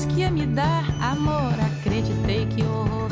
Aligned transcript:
disse 0.00 0.14
que 0.14 0.20
ia 0.20 0.30
me 0.30 0.46
dar 0.46 0.84
amor, 1.02 1.52
acreditei 1.60 2.46
que 2.46 2.62
horror. 2.62 3.10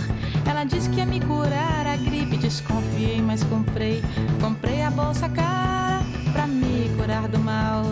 Ela 0.48 0.64
disse 0.64 0.88
que 0.88 0.96
ia 0.96 1.06
me 1.06 1.20
curar 1.20 1.86
a 1.86 1.96
gripe, 1.96 2.38
desconfiei, 2.38 3.20
mas 3.20 3.44
comprei. 3.44 4.02
Comprei 4.40 4.80
a 4.80 4.90
bolsa 4.90 5.28
cara 5.28 6.00
pra 6.32 6.46
me 6.46 6.88
curar 6.96 7.28
do 7.28 7.38
mal. 7.40 7.82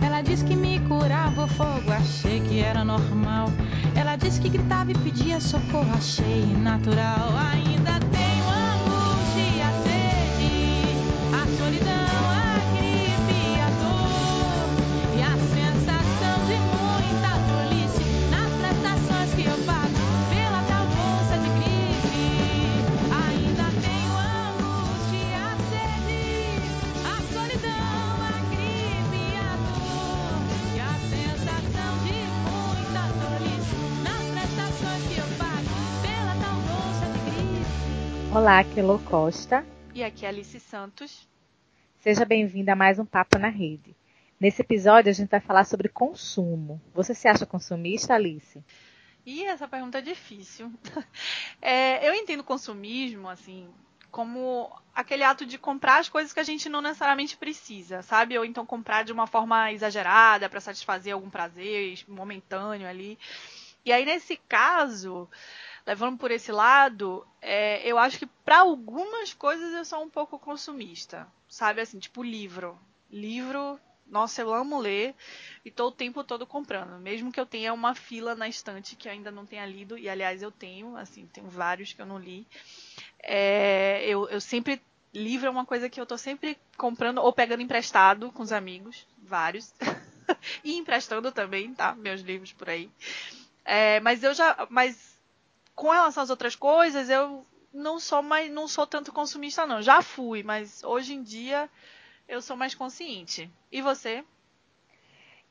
Ela 0.00 0.22
disse 0.22 0.42
que 0.42 0.56
me 0.56 0.80
curava 0.88 1.44
o 1.44 1.48
fogo, 1.48 1.92
achei 1.92 2.40
que 2.40 2.60
era 2.60 2.82
normal. 2.82 3.52
Ela 3.94 4.16
disse 4.16 4.40
que 4.40 4.48
gritava 4.48 4.90
e 4.90 4.94
pedia 4.94 5.38
socorro, 5.38 5.92
achei 5.94 6.46
natural. 6.62 7.34
Ainda 7.52 8.05
Olá, 38.32 38.58
aqui 38.58 38.80
é 38.80 38.82
Lô 38.82 38.98
Costa. 38.98 39.64
E 39.94 40.02
aqui 40.02 40.26
é 40.26 40.28
Alice 40.28 40.58
Santos. 40.60 41.28
Seja 42.00 42.24
bem-vinda 42.24 42.72
a 42.72 42.76
mais 42.76 42.98
um 42.98 43.04
Papo 43.04 43.38
na 43.38 43.48
Rede. 43.48 43.96
Nesse 44.38 44.62
episódio 44.62 45.10
a 45.10 45.12
gente 45.12 45.30
vai 45.30 45.40
falar 45.40 45.64
sobre 45.64 45.88
consumo. 45.88 46.80
Você 46.92 47.14
se 47.14 47.28
acha 47.28 47.46
consumista, 47.46 48.14
Alice? 48.14 48.62
E 49.24 49.44
essa 49.44 49.66
pergunta 49.66 49.98
é 49.98 50.02
difícil. 50.02 50.72
É, 51.62 52.06
eu 52.06 52.14
entendo 52.14 52.44
consumismo, 52.44 53.28
assim, 53.28 53.68
como 54.10 54.70
aquele 54.94 55.24
ato 55.24 55.44
de 55.44 55.58
comprar 55.58 55.98
as 55.98 56.08
coisas 56.08 56.32
que 56.32 56.38
a 56.38 56.44
gente 56.44 56.68
não 56.68 56.80
necessariamente 56.80 57.36
precisa, 57.36 58.02
sabe? 58.02 58.38
Ou 58.38 58.44
então 58.44 58.64
comprar 58.64 59.02
de 59.02 59.12
uma 59.12 59.26
forma 59.26 59.72
exagerada 59.72 60.48
para 60.48 60.60
satisfazer 60.60 61.12
algum 61.12 61.30
prazer 61.30 61.98
momentâneo 62.06 62.86
ali. 62.86 63.18
E 63.84 63.92
aí, 63.92 64.04
nesse 64.04 64.36
caso, 64.48 65.28
levando 65.86 66.18
por 66.18 66.32
esse 66.32 66.50
lado, 66.50 67.24
é, 67.40 67.80
eu 67.88 67.96
acho 67.96 68.18
que 68.18 68.26
para 68.26 68.58
algumas 68.58 69.32
coisas 69.32 69.72
eu 69.72 69.84
sou 69.84 70.02
um 70.02 70.10
pouco 70.10 70.38
consumista, 70.38 71.28
sabe? 71.48 71.80
Assim, 71.80 71.98
tipo 72.00 72.24
livro. 72.24 72.76
Livro, 73.08 73.78
nossa, 74.04 74.42
eu 74.42 74.52
amo 74.52 74.80
ler 74.80 75.14
e 75.64 75.70
tô 75.70 75.86
o 75.86 75.92
tempo 75.92 76.24
todo 76.24 76.44
comprando. 76.44 76.98
Mesmo 76.98 77.30
que 77.30 77.38
eu 77.38 77.46
tenha 77.46 77.72
uma 77.72 77.94
fila 77.94 78.34
na 78.34 78.48
estante 78.48 78.96
que 78.96 79.08
ainda 79.08 79.30
não 79.30 79.46
tenha 79.46 79.64
lido, 79.64 79.96
e 79.96 80.08
aliás 80.08 80.42
eu 80.42 80.50
tenho, 80.50 80.96
assim, 80.96 81.24
tenho 81.32 81.48
vários 81.48 81.92
que 81.92 82.02
eu 82.02 82.06
não 82.06 82.18
li. 82.18 82.46
É, 83.22 84.04
eu, 84.06 84.28
eu 84.28 84.40
sempre. 84.40 84.82
Livro 85.14 85.46
é 85.46 85.50
uma 85.50 85.64
coisa 85.64 85.88
que 85.88 85.98
eu 85.98 86.04
tô 86.04 86.18
sempre 86.18 86.58
comprando 86.76 87.22
ou 87.22 87.32
pegando 87.32 87.62
emprestado 87.62 88.30
com 88.32 88.42
os 88.42 88.52
amigos, 88.52 89.06
vários. 89.22 89.72
e 90.62 90.76
emprestando 90.76 91.32
também, 91.32 91.72
tá? 91.72 91.94
Meus 91.94 92.20
livros 92.20 92.52
por 92.52 92.68
aí. 92.68 92.90
É, 93.64 93.98
mas 94.00 94.22
eu 94.22 94.34
já. 94.34 94.66
Mas 94.68 95.15
com 95.76 95.90
relação 95.90 96.22
às 96.22 96.30
outras 96.30 96.56
coisas, 96.56 97.08
eu 97.10 97.46
não 97.72 98.00
sou 98.00 98.22
mais. 98.22 98.50
não 98.50 98.66
sou 98.66 98.86
tanto 98.86 99.12
consumista, 99.12 99.66
não. 99.66 99.82
Já 99.82 100.02
fui, 100.02 100.42
mas 100.42 100.82
hoje 100.82 101.14
em 101.14 101.22
dia 101.22 101.70
eu 102.26 102.42
sou 102.42 102.56
mais 102.56 102.74
consciente. 102.74 103.48
E 103.70 103.80
você? 103.82 104.24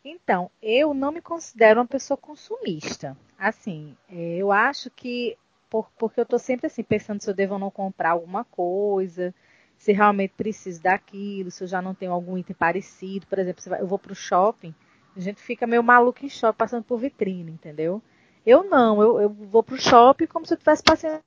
Então, 0.04 0.52
eu 0.62 0.94
não 0.94 1.12
me 1.12 1.22
considero 1.22 1.80
uma 1.80 1.88
pessoa 1.88 2.18
consumista. 2.18 3.16
Assim, 3.38 3.96
é, 4.10 4.38
eu 4.38 4.52
acho 4.52 4.90
que 4.90 5.38
por, 5.70 5.90
porque 5.98 6.20
eu 6.20 6.24
estou 6.24 6.40
sempre 6.40 6.68
assim 6.68 6.84
pensando 6.84 7.22
se 7.22 7.30
eu 7.30 7.34
devo 7.34 7.54
ou 7.54 7.60
não 7.60 7.72
comprar 7.72 8.12
alguma 8.12 8.44
coisa, 8.44 9.34
se 9.78 9.92
realmente 9.92 10.34
preciso 10.36 10.82
daquilo, 10.82 11.52
se 11.52 11.64
eu 11.64 11.68
já 11.68 11.82
não 11.82 11.94
tenho 11.94 12.12
algum 12.12 12.38
item 12.38 12.56
parecido. 12.56 13.28
Por 13.28 13.38
exemplo, 13.38 13.64
eu 13.76 13.88
vou 13.88 14.00
para 14.00 14.12
o 14.12 14.16
shopping, 14.16 14.74
a 15.16 15.20
gente 15.20 15.42
fica 15.42 15.68
meio 15.68 15.84
maluco 15.84 16.26
em 16.26 16.30
shopping 16.30 16.58
passando 16.58 16.84
por 16.84 16.98
vitrine, 16.98 17.52
entendeu? 17.52 18.02
Eu 18.46 18.64
não, 18.64 19.02
eu, 19.02 19.22
eu 19.22 19.30
vou 19.30 19.64
para 19.64 19.76
o 19.76 19.80
shopping 19.82 20.28
como 20.28 20.46
se 20.46 20.54
eu 20.54 20.56
estivesse 20.56 20.84
passando 20.84 21.20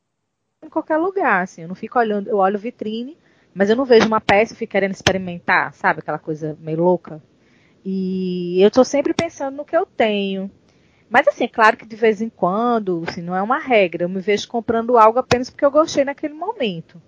em 0.64 0.68
qualquer 0.68 0.96
lugar, 0.96 1.42
assim. 1.42 1.62
Eu 1.62 1.68
não 1.68 1.74
fico 1.74 1.98
olhando, 1.98 2.28
eu 2.28 2.38
olho 2.38 2.58
vitrine, 2.58 3.16
mas 3.54 3.70
eu 3.70 3.76
não 3.76 3.84
vejo 3.84 4.06
uma 4.06 4.20
peça 4.20 4.52
e 4.54 4.56
fico 4.56 4.72
querendo 4.72 4.92
experimentar, 4.92 5.74
sabe? 5.74 6.00
Aquela 6.00 6.18
coisa 6.18 6.56
meio 6.60 6.82
louca. 6.82 7.22
E 7.84 8.60
eu 8.62 8.68
estou 8.68 8.84
sempre 8.84 9.14
pensando 9.14 9.56
no 9.56 9.64
que 9.64 9.76
eu 9.76 9.86
tenho. 9.86 10.50
Mas 11.10 11.26
assim, 11.28 11.44
é 11.44 11.48
claro 11.48 11.76
que 11.76 11.86
de 11.86 11.96
vez 11.96 12.20
em 12.20 12.28
quando, 12.28 13.02
assim, 13.08 13.22
não 13.22 13.34
é 13.34 13.42
uma 13.42 13.58
regra, 13.58 14.04
eu 14.04 14.08
me 14.08 14.20
vejo 14.20 14.48
comprando 14.48 14.98
algo 14.98 15.18
apenas 15.18 15.50
porque 15.50 15.64
eu 15.64 15.70
gostei 15.70 16.04
naquele 16.04 16.34
momento. 16.34 17.00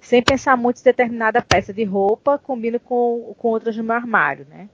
Sem 0.00 0.22
pensar 0.22 0.56
muito 0.56 0.78
se 0.78 0.84
determinada 0.84 1.42
peça 1.42 1.72
de 1.72 1.84
roupa 1.84 2.38
combina 2.38 2.78
com, 2.78 3.34
com 3.38 3.48
outras 3.48 3.76
no 3.76 3.84
meu 3.84 3.94
armário, 3.94 4.46
né? 4.48 4.68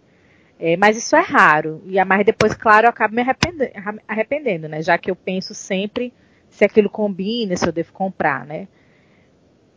É, 0.58 0.76
mas 0.76 0.96
isso 0.96 1.14
é 1.14 1.20
raro. 1.20 1.82
E 1.86 2.02
mais 2.04 2.26
depois, 2.26 2.52
claro, 2.54 2.86
eu 2.86 2.90
acabo 2.90 3.14
me 3.14 3.22
arrependendo, 3.22 3.70
arrependendo, 4.08 4.68
né? 4.68 4.82
Já 4.82 4.98
que 4.98 5.10
eu 5.10 5.14
penso 5.16 5.54
sempre 5.54 6.12
se 6.50 6.64
aquilo 6.64 6.90
combina, 6.90 7.56
se 7.56 7.66
eu 7.66 7.72
devo 7.72 7.92
comprar, 7.92 8.44
né? 8.44 8.66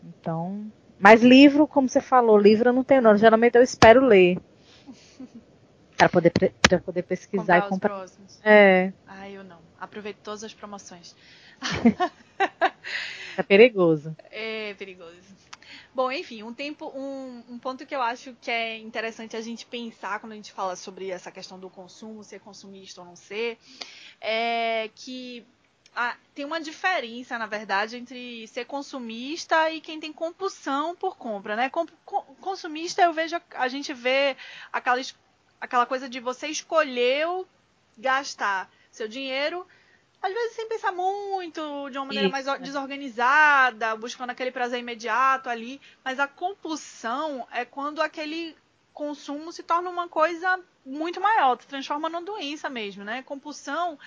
Então. 0.03 0.71
Mas 0.99 1.21
livro, 1.23 1.67
como 1.67 1.87
você 1.87 2.01
falou, 2.01 2.37
livro 2.37 2.69
eu 2.69 2.73
não 2.73 2.83
tenho 2.83 3.01
não. 3.01 3.15
Geralmente 3.15 3.55
eu 3.55 3.61
espero 3.63 4.05
ler. 4.05 4.39
Para 5.97 6.09
poder, 6.09 6.31
pra 6.67 6.79
poder 6.79 7.03
pesquisar 7.03 7.61
comprar 7.61 7.67
e 7.67 7.69
comprar. 7.69 7.91
Os 7.93 7.99
próximos. 7.99 8.39
É, 8.43 8.91
Ah, 9.05 9.29
eu 9.29 9.43
não. 9.43 9.59
Aproveito 9.79 10.17
todas 10.23 10.43
as 10.43 10.51
promoções. 10.51 11.15
é 13.37 13.43
perigoso. 13.43 14.15
É 14.31 14.73
perigoso. 14.73 15.21
Bom, 15.93 16.09
enfim, 16.11 16.41
um 16.41 16.53
tempo, 16.53 16.87
um, 16.95 17.43
um 17.49 17.59
ponto 17.59 17.85
que 17.85 17.93
eu 17.93 18.01
acho 18.01 18.33
que 18.41 18.49
é 18.49 18.77
interessante 18.77 19.35
a 19.35 19.41
gente 19.41 19.65
pensar 19.65 20.19
quando 20.19 20.31
a 20.31 20.35
gente 20.35 20.53
fala 20.53 20.75
sobre 20.77 21.09
essa 21.09 21.29
questão 21.31 21.59
do 21.59 21.69
consumo, 21.69 22.23
ser 22.23 22.39
consumista 22.39 23.01
ou 23.01 23.07
não 23.07 23.15
ser, 23.15 23.57
é 24.21 24.89
que 24.95 25.45
ah, 25.93 26.15
tem 26.33 26.45
uma 26.45 26.61
diferença, 26.61 27.37
na 27.37 27.45
verdade, 27.45 27.97
entre 27.97 28.47
ser 28.47 28.65
consumista 28.65 29.69
e 29.69 29.81
quem 29.81 29.99
tem 29.99 30.13
compulsão 30.13 30.95
por 30.95 31.17
compra, 31.17 31.57
né? 31.57 31.69
Com- 31.69 31.85
com- 32.05 32.23
consumista, 32.39 33.01
eu 33.01 33.11
vejo, 33.11 33.35
a- 33.53 33.67
gente 33.67 33.93
vê 33.93 34.37
aquela, 34.71 35.01
aquela 35.59 35.85
coisa 35.85 36.07
de 36.07 36.21
você 36.21 36.47
escolheu 36.47 37.45
gastar 37.97 38.71
seu 38.91 39.07
dinheiro, 39.09 39.67
às 40.21 40.33
vezes 40.33 40.55
sem 40.55 40.67
pensar 40.69 40.91
muito, 40.91 41.89
de 41.89 41.97
uma 41.97 42.05
maneira 42.05 42.27
Isso, 42.27 42.31
mais 42.31 42.47
é. 42.47 42.51
or- 42.51 42.59
desorganizada, 42.59 43.95
buscando 43.95 44.29
aquele 44.29 44.51
prazer 44.51 44.79
imediato 44.79 45.49
ali. 45.49 45.81
Mas 46.03 46.19
a 46.19 46.27
compulsão 46.27 47.47
é 47.51 47.65
quando 47.65 48.01
aquele 48.01 48.55
consumo 48.93 49.51
se 49.51 49.63
torna 49.63 49.89
uma 49.89 50.07
coisa 50.07 50.59
muito 50.85 51.19
maior, 51.19 51.59
se 51.59 51.67
transforma 51.67 52.07
numa 52.09 52.21
doença 52.21 52.69
mesmo, 52.69 53.03
né? 53.03 53.23
Compulsão, 53.23 53.97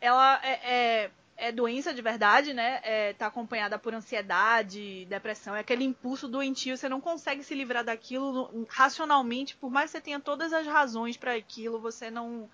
ela 0.00 0.38
é, 0.44 0.60
é, 0.62 1.10
é 1.36 1.52
doença 1.52 1.92
de 1.92 2.02
verdade, 2.02 2.52
né? 2.52 2.80
É, 2.84 3.12
tá 3.14 3.26
acompanhada 3.26 3.78
por 3.78 3.94
ansiedade, 3.94 5.06
depressão, 5.06 5.56
é 5.56 5.60
aquele 5.60 5.84
impulso 5.84 6.28
doentio, 6.28 6.76
você 6.76 6.88
não 6.88 7.00
consegue 7.00 7.42
se 7.42 7.54
livrar 7.54 7.84
daquilo 7.84 8.66
racionalmente, 8.68 9.56
por 9.56 9.70
mais 9.70 9.90
que 9.90 9.96
você 9.98 10.00
tenha 10.02 10.20
todas 10.20 10.52
as 10.52 10.66
razões 10.66 11.16
para 11.16 11.34
aquilo, 11.34 11.80
você 11.80 12.10
não 12.10 12.48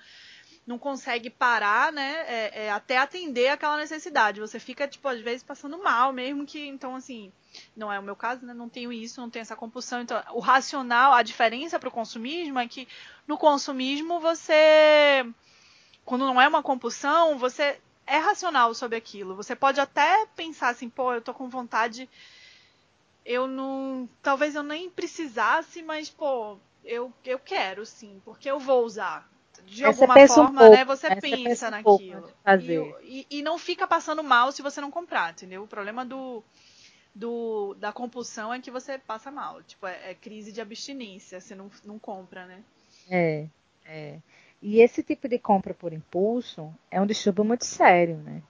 não 0.67 0.79
consegue 0.79 1.29
parar, 1.29 1.93
né? 1.93 2.25
é, 2.27 2.65
é, 2.65 2.71
até 2.71 2.97
atender 2.97 3.49
aquela 3.49 3.77
necessidade. 3.77 4.41
Você 4.41 4.59
fica, 4.59 4.89
tipo, 4.89 5.07
às 5.09 5.21
vezes 5.21 5.43
passando 5.43 5.83
mal, 5.83 6.13
mesmo 6.13 6.47
que, 6.47 6.67
então, 6.67 6.95
assim, 6.97 7.31
não 7.77 7.93
é 7.93 7.99
o 7.99 8.03
meu 8.03 8.17
caso, 8.17 8.45
né? 8.47 8.55
Não 8.55 8.69
tenho 8.69 8.93
isso, 8.93 9.21
não 9.21 9.29
tenho 9.29 9.43
essa 9.43 9.57
compulsão. 9.57 10.01
Então, 10.01 10.23
o 10.33 10.41
racional, 10.41 11.13
a 11.13 11.23
diferença 11.23 11.79
para 11.79 11.89
o 11.89 11.93
consumismo 11.93 12.59
é 12.59 12.67
que 12.67 12.89
no 13.27 13.37
consumismo 13.37 14.21
você, 14.21 15.27
quando 16.05 16.25
não 16.27 16.41
é 16.41 16.49
uma 16.49 16.63
compulsão, 16.63 17.39
você 17.39 17.79
é 18.07 18.19
racional 18.19 18.75
sobre 18.75 18.97
aquilo. 18.97 19.37
Você 19.37 19.55
pode 19.55 19.81
até 19.81 20.27
pensar 20.35 20.71
assim, 20.71 20.89
pô, 20.89 21.13
eu 21.13 21.21
tô 21.21 21.35
com 21.35 21.49
vontade, 21.49 22.09
eu 23.25 23.47
não, 23.47 24.09
talvez 24.23 24.55
eu 24.55 24.63
nem 24.63 24.89
precisasse, 24.91 25.83
mas 25.83 26.09
pô, 26.09 26.59
eu, 26.85 27.13
eu 27.25 27.39
quero 27.39 27.85
sim, 27.85 28.21
porque 28.25 28.51
eu 28.51 28.59
vou 28.59 28.85
usar. 28.85 29.29
De 29.67 29.85
alguma 29.85 30.15
pensa 30.15 30.43
um 30.43 30.47
forma, 30.47 30.59
pouco, 30.59 30.77
né? 30.77 30.85
Você 30.85 31.11
pensa 31.11 31.69
um 31.69 31.71
naquilo. 31.71 32.31
E, 33.03 33.27
e- 33.31 33.43
não 33.43 33.59
fica 33.59 33.87
passando 33.87 34.23
mal 34.23 34.53
se 34.53 34.63
você 34.63 34.81
não 34.81 34.91
comprar, 34.91 35.33
entendeu? 35.33 35.63
O 35.65 35.69
problema 35.69 36.05
do, 36.05 36.43
do 37.15 37.75
da 37.75 37.93
compulsão 37.93 38.53
é 38.55 38.61
que 38.61 38.71
você 38.71 38.99
passa 38.99 39.31
mal. 39.31 39.63
Tipo, 39.63 39.87
é, 39.87 40.11
é 40.13 40.15
crise 40.15 40.53
de 40.53 40.61
abstinência, 40.61 41.41
você 41.41 41.55
não, 41.55 41.71
não 41.85 41.99
compra, 41.99 42.47
né? 42.47 42.63
É, 43.09 43.47
é. 43.87 44.19
E 44.63 44.81
esse 44.81 45.03
tipo 45.03 45.29
de 45.29 45.39
compra 45.39 45.75
por 45.75 45.93
impulso 45.93 46.73
é 46.91 47.01
um 47.01 47.07
distúrbio 47.07 47.45
muito 47.45 47.65
sério, 47.65 48.17
né? 48.19 48.43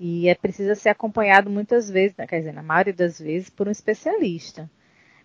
E 0.00 0.28
é 0.28 0.34
preciso 0.34 0.74
ser 0.76 0.90
acompanhado 0.90 1.50
muitas 1.50 1.90
vezes, 1.90 2.16
né? 2.16 2.26
quer 2.26 2.40
dizer, 2.40 2.52
na 2.52 2.62
maioria 2.62 2.94
das 2.94 3.18
vezes, 3.20 3.50
por 3.50 3.68
um 3.68 3.72
especialista. 3.72 4.70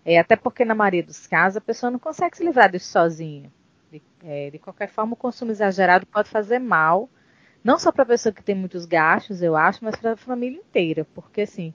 É, 0.05 0.19
até 0.19 0.35
porque 0.35 0.65
na 0.65 0.75
maioria 0.75 1.03
dos 1.03 1.27
casos 1.27 1.57
a 1.57 1.61
pessoa 1.61 1.91
não 1.91 1.99
consegue 1.99 2.37
se 2.37 2.43
livrar 2.45 2.71
disso 2.71 2.91
sozinha. 2.91 3.51
De, 3.91 4.01
é, 4.23 4.49
de 4.51 4.59
qualquer 4.59 4.89
forma, 4.89 5.13
o 5.13 5.17
consumo 5.17 5.51
exagerado 5.51 6.05
pode 6.05 6.29
fazer 6.29 6.59
mal, 6.59 7.09
Não 7.63 7.77
só 7.77 7.91
para 7.91 8.03
a 8.03 8.07
pessoa 8.07 8.31
que 8.33 8.43
tem 8.43 8.55
muitos 8.55 8.85
gastos, 8.85 9.41
eu 9.41 9.55
acho, 9.55 9.83
mas 9.83 9.95
para 9.95 10.13
a 10.13 10.17
família 10.17 10.57
inteira. 10.57 11.05
Porque, 11.13 11.41
assim, 11.41 11.73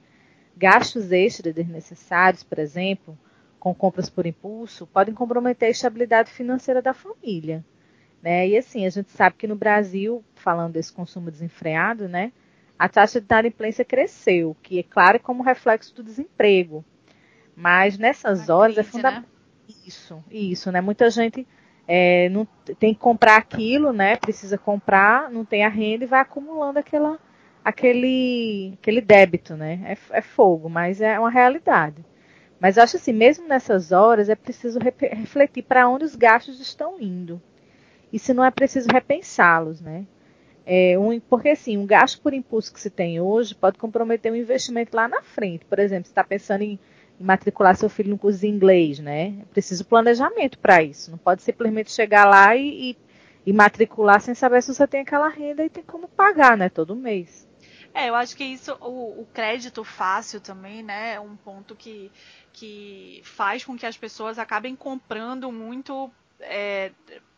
gastos 0.57 1.13
extras 1.13 1.55
desnecessários, 1.55 2.43
por 2.43 2.59
exemplo, 2.59 3.19
com 3.59 3.75
compras 3.75 4.09
por 4.11 4.27
impulso, 4.27 4.87
podem 4.87 5.15
comprometer 5.15 5.69
a 5.69 5.71
estabilidade 5.71 6.31
financeira 6.31 6.81
da 6.83 6.95
família. 6.95 7.65
Né? 8.23 8.49
E 8.49 8.57
assim, 8.57 8.87
a 8.87 8.91
gente 8.91 9.11
sabe 9.11 9.37
que 9.37 9.47
no 9.47 9.57
Brasil, 9.57 10.25
falando 10.35 10.73
desse 10.73 10.93
consumo 10.93 11.31
desenfreado, 11.31 12.09
né, 12.09 12.33
a 12.79 12.89
taxa 12.89 13.21
de 13.21 13.27
inadimplência 13.27 13.85
cresceu, 13.85 14.57
que 14.63 14.79
é 14.79 14.83
claro 14.83 15.21
como 15.21 15.43
reflexo 15.43 15.95
do 15.95 16.03
desemprego. 16.03 16.85
Mas 17.55 17.99
nessas 17.99 18.49
a 18.49 18.57
horas 18.57 18.79
é 18.79 18.83
crise, 18.83 18.89
é 18.89 18.93
fundamental. 18.93 19.31
Né? 19.69 19.75
Isso, 19.87 20.25
isso, 20.31 20.73
né? 20.73 20.81
Muita 20.81 21.11
gente 21.11 21.47
é, 21.87 22.29
não, 22.31 22.47
tem 22.79 22.95
que 22.95 23.01
comprar 23.01 23.37
aquilo, 23.37 23.93
né? 23.93 24.17
Precisa 24.17 24.59
comprar, 24.59 25.31
não 25.31 25.45
tem 25.45 25.65
a 25.65 25.69
renda 25.69 26.05
e 26.05 26.09
vai 26.09 26.21
acumulando 26.21 26.79
aquela, 26.79 27.19
aquele, 27.65 28.75
aquele 28.81 29.01
débito, 29.01 29.57
né? 29.57 29.81
É, 30.13 30.19
é 30.19 30.21
fogo, 30.23 30.69
mas 30.69 31.01
é 31.01 31.19
uma 31.19 31.31
realidade. 31.31 32.05
Mas 32.61 32.79
acho 32.79 32.97
assim, 32.97 33.13
mesmo 33.13 33.47
nessas 33.47 33.93
horas, 33.93 34.29
é 34.29 34.35
preciso 34.35 34.79
refletir 34.79 35.63
para 35.65 35.89
onde 35.89 36.05
os 36.05 36.17
gastos 36.17 36.61
estão 36.61 37.01
indo 37.01 37.41
e 38.15 38.19
se 38.19 38.33
não 38.33 38.45
é 38.45 38.51
preciso 38.53 38.87
repensá-los, 38.93 39.81
né? 39.81 40.07
É, 40.65 40.97
um, 40.97 41.19
porque 41.19 41.49
assim, 41.49 41.77
um 41.77 41.85
gasto 41.85 42.23
por 42.23 42.33
impulso 42.33 42.73
que 42.73 42.81
se 42.81 42.89
tem 42.89 43.21
hoje 43.21 43.57
pode 43.57 43.77
comprometer 43.77 44.31
um 44.31 44.37
investimento 44.37 44.97
lá 44.97 45.09
na 45.09 45.21
frente. 45.21 45.65
Por 45.65 45.81
exemplo, 45.81 46.05
você 46.05 46.13
está 46.13 46.23
pensando 46.23 46.63
em, 46.63 46.79
matricular 47.19 47.77
seu 47.77 47.89
filho 47.89 48.11
no 48.11 48.19
curso 48.19 48.41
de 48.41 48.47
inglês, 48.47 48.99
né? 48.99 49.39
É 49.41 49.45
preciso 49.47 49.85
planejamento 49.85 50.59
para 50.59 50.83
isso. 50.83 51.11
Não 51.11 51.19
pode 51.19 51.43
simplesmente 51.43 51.93
chegar 51.93 52.25
lá 52.25 52.57
e, 52.57 52.91
e, 52.91 52.99
e, 53.47 53.53
matricular 53.53 54.21
sem 54.21 54.35
saber 54.35 54.63
se 54.63 54.75
você 54.75 54.87
tem 54.87 55.01
aquela 55.01 55.29
renda 55.29 55.65
e 55.65 55.71
tem 55.71 55.83
como 55.83 56.09
pagar, 56.09 56.57
né? 56.57 56.69
Todo 56.69 56.97
mês. 56.97 57.49
É, 57.93 58.09
eu 58.09 58.15
acho 58.15 58.37
que 58.37 58.45
isso, 58.45 58.77
o, 58.81 59.23
o 59.23 59.29
crédito 59.33 59.85
fácil 59.85 60.41
também, 60.41 60.83
né? 60.83 61.15
É 61.15 61.21
um 61.21 61.37
ponto 61.37 61.77
que, 61.77 62.11
que 62.53 63.21
faz 63.25 63.65
com 63.65 63.77
que 63.77 63.87
as 63.87 63.97
pessoas 63.97 64.39
acabem 64.39 64.75
comprando 64.75 65.53
muito 65.53 66.11
é, 66.41 66.91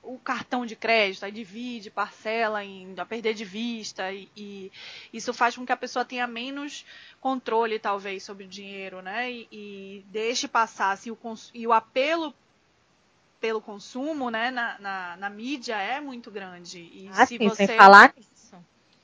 o 0.07 0.19
cartão 0.19 0.65
de 0.65 0.77
crédito, 0.77 1.25
aí 1.25 1.33
divide, 1.33 1.91
parcela 1.91 2.59
ainda, 2.59 3.05
perder 3.05 3.35
de 3.35 3.45
vista, 3.45 4.13
e, 4.13 4.29
e, 4.37 4.73
isso 5.13 5.35
faz 5.35 5.57
com 5.57 5.67
que 5.67 5.73
a 5.73 5.77
pessoa 5.77 6.05
tenha 6.05 6.27
menos 6.27 6.87
controle, 7.21 7.79
talvez, 7.79 8.23
sobre 8.23 8.45
o 8.45 8.49
dinheiro, 8.49 9.03
né? 9.03 9.31
E, 9.31 9.49
e 9.51 10.05
deixe 10.09 10.47
passar, 10.47 10.93
assim, 10.93 11.11
o, 11.11 11.19
e 11.53 11.67
o 11.67 11.73
apelo 11.73 12.33
pelo 13.41 13.61
consumo, 13.61 14.31
né, 14.31 14.51
na, 14.51 14.79
na, 14.79 15.17
na 15.17 15.31
mídia 15.31 15.77
é 15.77 16.01
muito 16.01 16.31
grande. 16.31 16.79
E 16.79 17.11
ah, 17.13 17.27
se 17.27 17.37
sim, 17.37 17.49
você... 17.49 17.67
sem 17.67 17.77
falar 17.77 18.15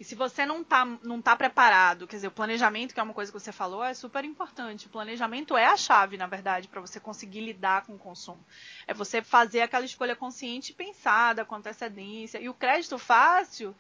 e 0.02 0.04
se 0.04 0.16
você 0.16 0.44
não 0.44 0.62
está 0.62 0.84
não 0.84 1.22
tá 1.22 1.36
preparado, 1.36 2.08
quer 2.08 2.16
dizer, 2.16 2.26
o 2.26 2.32
planejamento, 2.32 2.92
que 2.92 2.98
é 2.98 3.02
uma 3.04 3.14
coisa 3.14 3.30
que 3.30 3.38
você 3.38 3.52
falou, 3.52 3.84
é 3.84 3.94
super 3.94 4.24
importante. 4.24 4.86
O 4.86 4.90
planejamento 4.90 5.56
é 5.56 5.64
a 5.64 5.76
chave, 5.76 6.16
na 6.16 6.26
verdade, 6.26 6.66
para 6.66 6.80
você 6.80 6.98
conseguir 6.98 7.40
lidar 7.40 7.86
com 7.86 7.94
o 7.94 7.98
consumo. 7.98 8.44
É 8.84 8.92
você 8.92 9.22
fazer 9.22 9.60
aquela 9.60 9.84
escolha 9.84 10.16
consciente 10.16 10.72
e 10.72 10.74
pensada, 10.74 11.44
com 11.44 11.54
antecedência. 11.54 12.40
E 12.40 12.48
o 12.48 12.54
crédito 12.54 12.98
fácil 12.98 13.76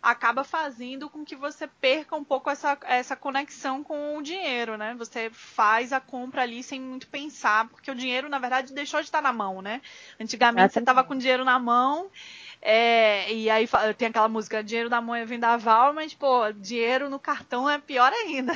acaba 0.00 0.44
fazendo 0.44 1.10
com 1.10 1.24
que 1.24 1.34
você 1.34 1.66
perca 1.66 2.14
um 2.14 2.22
pouco 2.22 2.50
essa, 2.50 2.78
essa 2.84 3.16
conexão 3.16 3.82
com 3.82 4.16
o 4.16 4.22
dinheiro, 4.22 4.76
né? 4.76 4.94
Você 4.96 5.28
faz 5.32 5.92
a 5.92 5.98
compra 5.98 6.42
ali 6.42 6.62
sem 6.62 6.80
muito 6.80 7.08
pensar, 7.08 7.66
porque 7.68 7.90
o 7.90 7.96
dinheiro, 7.96 8.28
na 8.28 8.38
verdade, 8.38 8.72
deixou 8.72 9.00
de 9.00 9.06
estar 9.06 9.22
na 9.22 9.32
mão, 9.32 9.60
né? 9.60 9.82
Antigamente 10.20 10.74
você 10.74 10.78
estava 10.78 11.02
com 11.02 11.14
o 11.14 11.18
dinheiro 11.18 11.44
na 11.44 11.58
mão 11.58 12.10
é, 12.64 13.32
e 13.32 13.50
aí 13.50 13.68
tem 13.96 14.08
aquela 14.08 14.28
música 14.28 14.64
Dinheiro 14.64 14.88
na 14.88 15.00
mão 15.00 15.14
é 15.14 15.24
vendaval, 15.24 15.92
mas, 15.92 16.14
pô, 16.14 16.50
dinheiro 16.52 17.10
no 17.10 17.18
cartão 17.18 17.68
é 17.68 17.78
pior 17.78 18.10
ainda. 18.12 18.52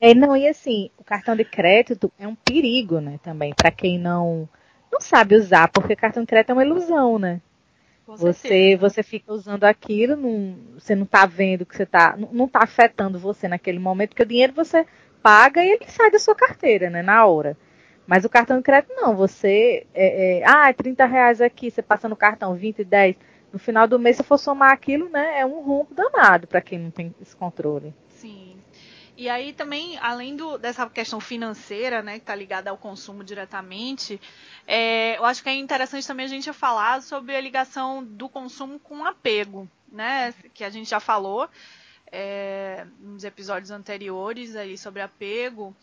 É, 0.00 0.12
não, 0.12 0.36
e 0.36 0.48
assim, 0.48 0.90
o 0.98 1.04
cartão 1.04 1.36
de 1.36 1.44
crédito 1.44 2.12
é 2.18 2.26
um 2.26 2.34
perigo, 2.34 3.00
né, 3.00 3.18
também, 3.22 3.54
para 3.54 3.70
quem 3.70 3.98
não 3.98 4.48
não 4.92 5.00
sabe 5.00 5.34
usar, 5.34 5.68
porque 5.68 5.96
cartão 5.96 6.22
de 6.22 6.26
crédito 6.26 6.50
é 6.50 6.52
uma 6.52 6.64
ilusão, 6.64 7.18
né? 7.18 7.40
você 8.06 8.76
você 8.76 9.02
fica 9.02 9.32
usando 9.32 9.64
aquilo, 9.64 10.16
não, 10.16 10.56
você 10.74 10.94
não 10.94 11.04
está 11.04 11.24
vendo 11.26 11.64
que 11.64 11.74
você 11.74 11.86
tá, 11.86 12.16
não 12.32 12.44
está 12.46 12.62
afetando 12.62 13.18
você 13.18 13.48
naquele 13.48 13.78
momento, 13.78 14.10
porque 14.10 14.22
o 14.22 14.26
dinheiro 14.26 14.52
você 14.52 14.86
paga 15.22 15.64
e 15.64 15.70
ele 15.70 15.86
sai 15.88 16.10
da 16.10 16.18
sua 16.18 16.34
carteira, 16.34 16.90
né, 16.90 17.02
na 17.02 17.24
hora. 17.24 17.56
Mas 18.06 18.24
o 18.24 18.28
cartão 18.28 18.58
de 18.58 18.62
crédito 18.62 18.94
não, 18.94 19.16
você. 19.16 19.86
É, 19.94 20.38
é, 20.40 20.44
ah, 20.46 20.68
é 20.68 20.72
30 20.72 21.06
reais 21.06 21.40
aqui, 21.40 21.70
você 21.70 21.82
passa 21.82 22.08
no 22.08 22.16
cartão 22.16 22.54
20, 22.54 22.84
10. 22.84 23.16
No 23.52 23.58
final 23.58 23.86
do 23.86 23.98
mês, 23.98 24.16
se 24.16 24.22
for 24.22 24.36
somar 24.36 24.72
aquilo, 24.72 25.08
né, 25.08 25.38
é 25.38 25.46
um 25.46 25.62
rombo 25.62 25.94
danado 25.94 26.46
para 26.46 26.60
quem 26.60 26.78
não 26.78 26.90
tem 26.90 27.14
esse 27.22 27.36
controle. 27.36 27.94
Sim. 28.08 28.56
E 29.16 29.28
aí 29.28 29.52
também, 29.52 29.96
além 29.98 30.34
do, 30.34 30.58
dessa 30.58 30.90
questão 30.90 31.20
financeira, 31.20 32.02
né, 32.02 32.14
que 32.14 32.24
está 32.24 32.34
ligada 32.34 32.70
ao 32.70 32.76
consumo 32.76 33.22
diretamente, 33.22 34.20
é, 34.66 35.16
eu 35.16 35.24
acho 35.24 35.40
que 35.40 35.48
é 35.48 35.54
interessante 35.54 36.04
também 36.04 36.26
a 36.26 36.28
gente 36.28 36.52
falar 36.52 37.00
sobre 37.00 37.36
a 37.36 37.40
ligação 37.40 38.02
do 38.02 38.28
consumo 38.28 38.78
com 38.80 39.04
apego, 39.04 39.68
né, 39.90 40.34
que 40.52 40.64
a 40.64 40.70
gente 40.70 40.90
já 40.90 40.98
falou 40.98 41.48
é, 42.10 42.86
nos 43.00 43.24
episódios 43.24 43.70
anteriores 43.70 44.54
aí 44.54 44.78
sobre 44.78 45.02
apego. 45.02 45.74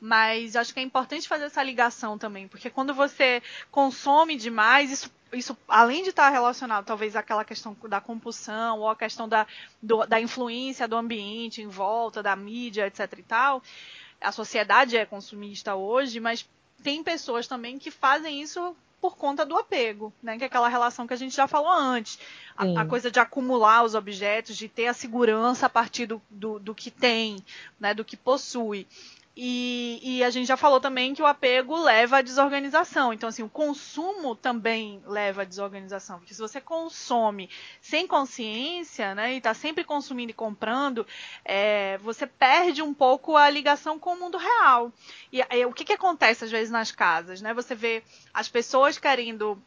Mas 0.00 0.56
acho 0.56 0.74
que 0.74 0.80
é 0.80 0.82
importante 0.82 1.26
fazer 1.26 1.44
essa 1.44 1.62
ligação 1.62 2.18
também, 2.18 2.46
porque 2.46 2.68
quando 2.68 2.92
você 2.92 3.42
consome 3.70 4.36
demais, 4.36 4.92
isso, 4.92 5.10
isso 5.32 5.56
além 5.66 6.02
de 6.02 6.10
estar 6.10 6.28
relacionado 6.28 6.84
talvez 6.84 7.16
àquela 7.16 7.44
questão 7.44 7.74
da 7.88 8.00
compulsão 8.00 8.80
ou 8.80 8.90
a 8.90 8.96
questão 8.96 9.26
da, 9.26 9.46
do, 9.82 10.04
da 10.04 10.20
influência 10.20 10.86
do 10.86 10.96
ambiente 10.96 11.62
em 11.62 11.68
volta, 11.68 12.22
da 12.22 12.36
mídia, 12.36 12.86
etc 12.86 13.10
e 13.18 13.22
tal, 13.22 13.62
a 14.20 14.32
sociedade 14.32 14.96
é 14.96 15.06
consumista 15.06 15.74
hoje, 15.74 16.20
mas 16.20 16.46
tem 16.82 17.02
pessoas 17.02 17.46
também 17.46 17.78
que 17.78 17.90
fazem 17.90 18.42
isso 18.42 18.76
por 19.00 19.16
conta 19.16 19.44
do 19.44 19.56
apego, 19.56 20.12
né? 20.22 20.36
Que 20.36 20.44
é 20.44 20.46
aquela 20.46 20.68
relação 20.68 21.06
que 21.06 21.12
a 21.12 21.16
gente 21.16 21.36
já 21.36 21.46
falou 21.46 21.70
antes. 21.70 22.18
A, 22.56 22.80
a, 22.80 22.86
coisa 22.86 23.10
de 23.10 23.20
acumular 23.20 23.84
os 23.84 23.94
objetos, 23.94 24.56
de 24.56 24.68
ter 24.68 24.86
a 24.86 24.94
segurança 24.94 25.66
a 25.66 25.70
partir 25.70 26.06
do, 26.06 26.20
do, 26.30 26.58
do 26.58 26.74
que 26.74 26.90
tem, 26.90 27.36
né? 27.78 27.94
Do 27.94 28.04
que 28.04 28.16
possui. 28.16 28.86
E, 29.38 30.00
e, 30.02 30.24
a 30.24 30.30
gente 30.30 30.46
já 30.46 30.56
falou 30.56 30.80
também 30.80 31.12
que 31.12 31.20
o 31.20 31.26
apego 31.26 31.76
leva 31.76 32.18
à 32.18 32.22
desorganização. 32.22 33.12
Então, 33.12 33.28
assim, 33.28 33.42
o 33.42 33.50
consumo 33.50 34.34
também 34.34 35.02
leva 35.04 35.42
à 35.42 35.44
desorganização. 35.44 36.18
Porque 36.18 36.32
se 36.32 36.40
você 36.40 36.58
consome 36.58 37.50
sem 37.78 38.06
consciência, 38.06 39.14
né, 39.14 39.34
e 39.34 39.36
está 39.36 39.52
sempre 39.52 39.84
consumindo 39.84 40.30
e 40.30 40.34
comprando, 40.34 41.06
é, 41.44 41.98
você 41.98 42.26
perde 42.26 42.80
um 42.80 42.94
pouco 42.94 43.36
a 43.36 43.50
ligação 43.50 43.98
com 43.98 44.14
o 44.14 44.18
mundo 44.18 44.38
real. 44.38 44.90
E, 45.30 45.42
e 45.54 45.66
o 45.66 45.72
que, 45.72 45.84
que 45.84 45.92
acontece 45.92 46.44
às 46.44 46.50
vezes 46.50 46.70
nas 46.70 46.90
casas, 46.90 47.42
né? 47.42 47.52
Você 47.52 47.74
vê 47.74 48.02
as 48.32 48.48
pessoas 48.48 48.98
querendo 48.98 49.62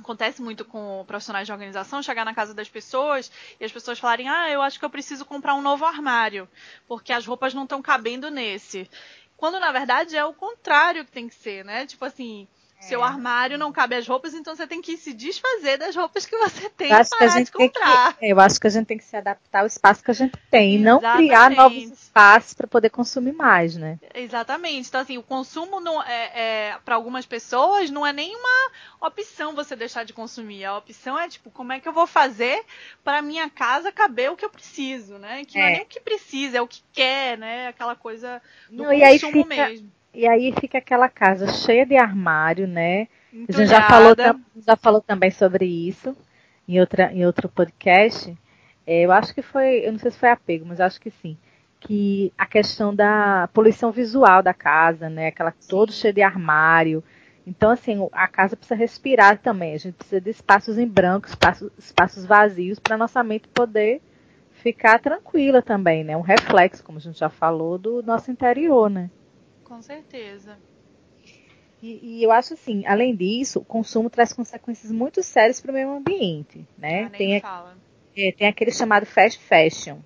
acontece 0.00 0.42
muito 0.42 0.64
com 0.64 1.04
profissionais 1.06 1.46
de 1.46 1.52
organização 1.52 2.02
chegar 2.02 2.24
na 2.24 2.34
casa 2.34 2.52
das 2.52 2.68
pessoas 2.68 3.30
e 3.58 3.64
as 3.64 3.72
pessoas 3.72 3.98
falarem: 3.98 4.28
"Ah, 4.28 4.50
eu 4.50 4.62
acho 4.62 4.78
que 4.78 4.84
eu 4.84 4.90
preciso 4.90 5.24
comprar 5.24 5.54
um 5.54 5.62
novo 5.62 5.84
armário, 5.84 6.48
porque 6.88 7.12
as 7.12 7.26
roupas 7.26 7.54
não 7.54 7.64
estão 7.64 7.80
cabendo 7.80 8.30
nesse". 8.30 8.90
Quando 9.36 9.58
na 9.58 9.72
verdade 9.72 10.16
é 10.16 10.24
o 10.24 10.34
contrário 10.34 11.04
que 11.04 11.12
tem 11.12 11.28
que 11.28 11.34
ser, 11.34 11.64
né? 11.64 11.86
Tipo 11.86 12.04
assim, 12.04 12.46
seu 12.80 13.04
é. 13.04 13.06
armário 13.06 13.58
não 13.58 13.70
cabe 13.70 13.94
as 13.94 14.08
roupas, 14.08 14.32
então 14.32 14.56
você 14.56 14.66
tem 14.66 14.80
que 14.80 14.96
se 14.96 15.12
desfazer 15.12 15.76
das 15.76 15.94
roupas 15.94 16.24
que 16.24 16.36
você 16.36 16.70
tem 16.70 16.88
e 16.88 16.90
parar 16.90 17.42
de 17.42 17.52
comprar. 17.52 18.16
Que, 18.16 18.26
eu 18.32 18.40
acho 18.40 18.58
que 18.58 18.66
a 18.66 18.70
gente 18.70 18.86
tem 18.86 18.96
que 18.96 19.04
se 19.04 19.16
adaptar 19.16 19.60
ao 19.60 19.66
espaço 19.66 20.02
que 20.02 20.10
a 20.10 20.14
gente 20.14 20.32
tem 20.50 20.76
Exatamente. 20.76 20.80
e 20.80 20.84
não 20.84 21.16
criar 21.16 21.50
novos 21.50 21.90
espaços 21.90 22.54
para 22.54 22.66
poder 22.66 22.88
consumir 22.88 23.32
mais, 23.32 23.76
né? 23.76 23.98
Exatamente. 24.14 24.88
Então, 24.88 25.00
assim, 25.00 25.18
o 25.18 25.22
consumo 25.22 25.78
não 25.78 26.02
é, 26.02 26.30
é 26.34 26.78
para 26.84 26.94
algumas 26.94 27.26
pessoas 27.26 27.90
não 27.90 28.06
é 28.06 28.12
nenhuma 28.12 28.70
opção 29.00 29.54
você 29.54 29.76
deixar 29.76 30.04
de 30.04 30.12
consumir. 30.12 30.64
A 30.64 30.78
opção 30.78 31.18
é, 31.18 31.28
tipo, 31.28 31.50
como 31.50 31.72
é 31.72 31.80
que 31.80 31.88
eu 31.88 31.92
vou 31.92 32.06
fazer 32.06 32.64
para 33.04 33.20
minha 33.20 33.48
casa 33.50 33.92
caber 33.92 34.30
o 34.30 34.36
que 34.36 34.44
eu 34.44 34.50
preciso, 34.50 35.18
né? 35.18 35.44
Que 35.44 35.58
é. 35.58 35.60
não 35.60 35.68
é 35.68 35.72
nem 35.72 35.82
o 35.82 35.86
que 35.86 36.00
precisa, 36.00 36.58
é 36.58 36.62
o 36.62 36.68
que 36.68 36.82
quer, 36.92 37.36
né? 37.36 37.68
Aquela 37.68 37.94
coisa 37.94 38.40
do 38.70 38.84
não, 38.84 38.98
consumo 38.98 39.32
fica... 39.32 39.44
mesmo 39.44 39.99
e 40.12 40.26
aí 40.26 40.52
fica 40.58 40.78
aquela 40.78 41.08
casa 41.08 41.46
cheia 41.48 41.86
de 41.86 41.96
armário, 41.96 42.66
né? 42.66 43.08
A 43.48 43.52
gente 43.52 43.66
já 43.66 43.82
falou, 43.82 44.14
já 44.56 44.76
falou 44.76 45.00
também 45.00 45.30
sobre 45.30 45.64
isso 45.64 46.16
em, 46.66 46.80
outra, 46.80 47.12
em 47.12 47.24
outro 47.24 47.48
podcast. 47.48 48.36
É, 48.86 49.02
eu 49.02 49.12
acho 49.12 49.34
que 49.34 49.42
foi, 49.42 49.86
eu 49.86 49.92
não 49.92 49.98
sei 49.98 50.10
se 50.10 50.18
foi 50.18 50.30
apego, 50.30 50.66
mas 50.66 50.80
acho 50.80 51.00
que 51.00 51.10
sim. 51.10 51.36
Que 51.78 52.32
a 52.36 52.44
questão 52.44 52.94
da 52.94 53.48
poluição 53.52 53.92
visual 53.92 54.42
da 54.42 54.52
casa, 54.52 55.08
né? 55.08 55.28
Aquela 55.28 55.54
todo 55.68 55.92
cheio 55.92 56.12
de 56.12 56.22
armário. 56.22 57.02
Então, 57.46 57.70
assim, 57.70 57.96
a 58.12 58.28
casa 58.28 58.56
precisa 58.56 58.74
respirar 58.78 59.38
também. 59.38 59.74
A 59.74 59.78
gente 59.78 59.94
precisa 59.94 60.20
de 60.20 60.30
espaços 60.30 60.76
em 60.76 60.86
branco, 60.86 61.28
espaços, 61.28 61.70
espaços 61.78 62.26
vazios, 62.26 62.78
para 62.78 62.98
nossa 62.98 63.22
mente 63.22 63.48
poder 63.48 64.02
ficar 64.50 64.98
tranquila 64.98 65.62
também, 65.62 66.04
né? 66.04 66.16
Um 66.16 66.20
reflexo, 66.20 66.84
como 66.84 66.98
a 66.98 67.00
gente 67.00 67.18
já 67.18 67.30
falou, 67.30 67.78
do 67.78 68.02
nosso 68.02 68.30
interior, 68.30 68.90
né? 68.90 69.08
Com 69.70 69.80
certeza. 69.80 70.58
E, 71.80 72.00
e, 72.02 72.24
eu 72.24 72.32
acho 72.32 72.54
assim, 72.54 72.84
além 72.84 73.14
disso, 73.14 73.60
o 73.60 73.64
consumo 73.64 74.10
traz 74.10 74.32
consequências 74.32 74.90
muito 74.90 75.22
sérias 75.22 75.60
para 75.60 75.70
o 75.70 75.74
meio 75.74 75.92
ambiente, 75.92 76.66
né? 76.76 77.04
Ah, 77.04 77.10
tem, 77.10 77.40
fala. 77.40 77.78
É, 78.16 78.32
tem 78.32 78.48
aquele 78.48 78.72
chamado 78.72 79.06
fast 79.06 79.38
fashion, 79.38 79.98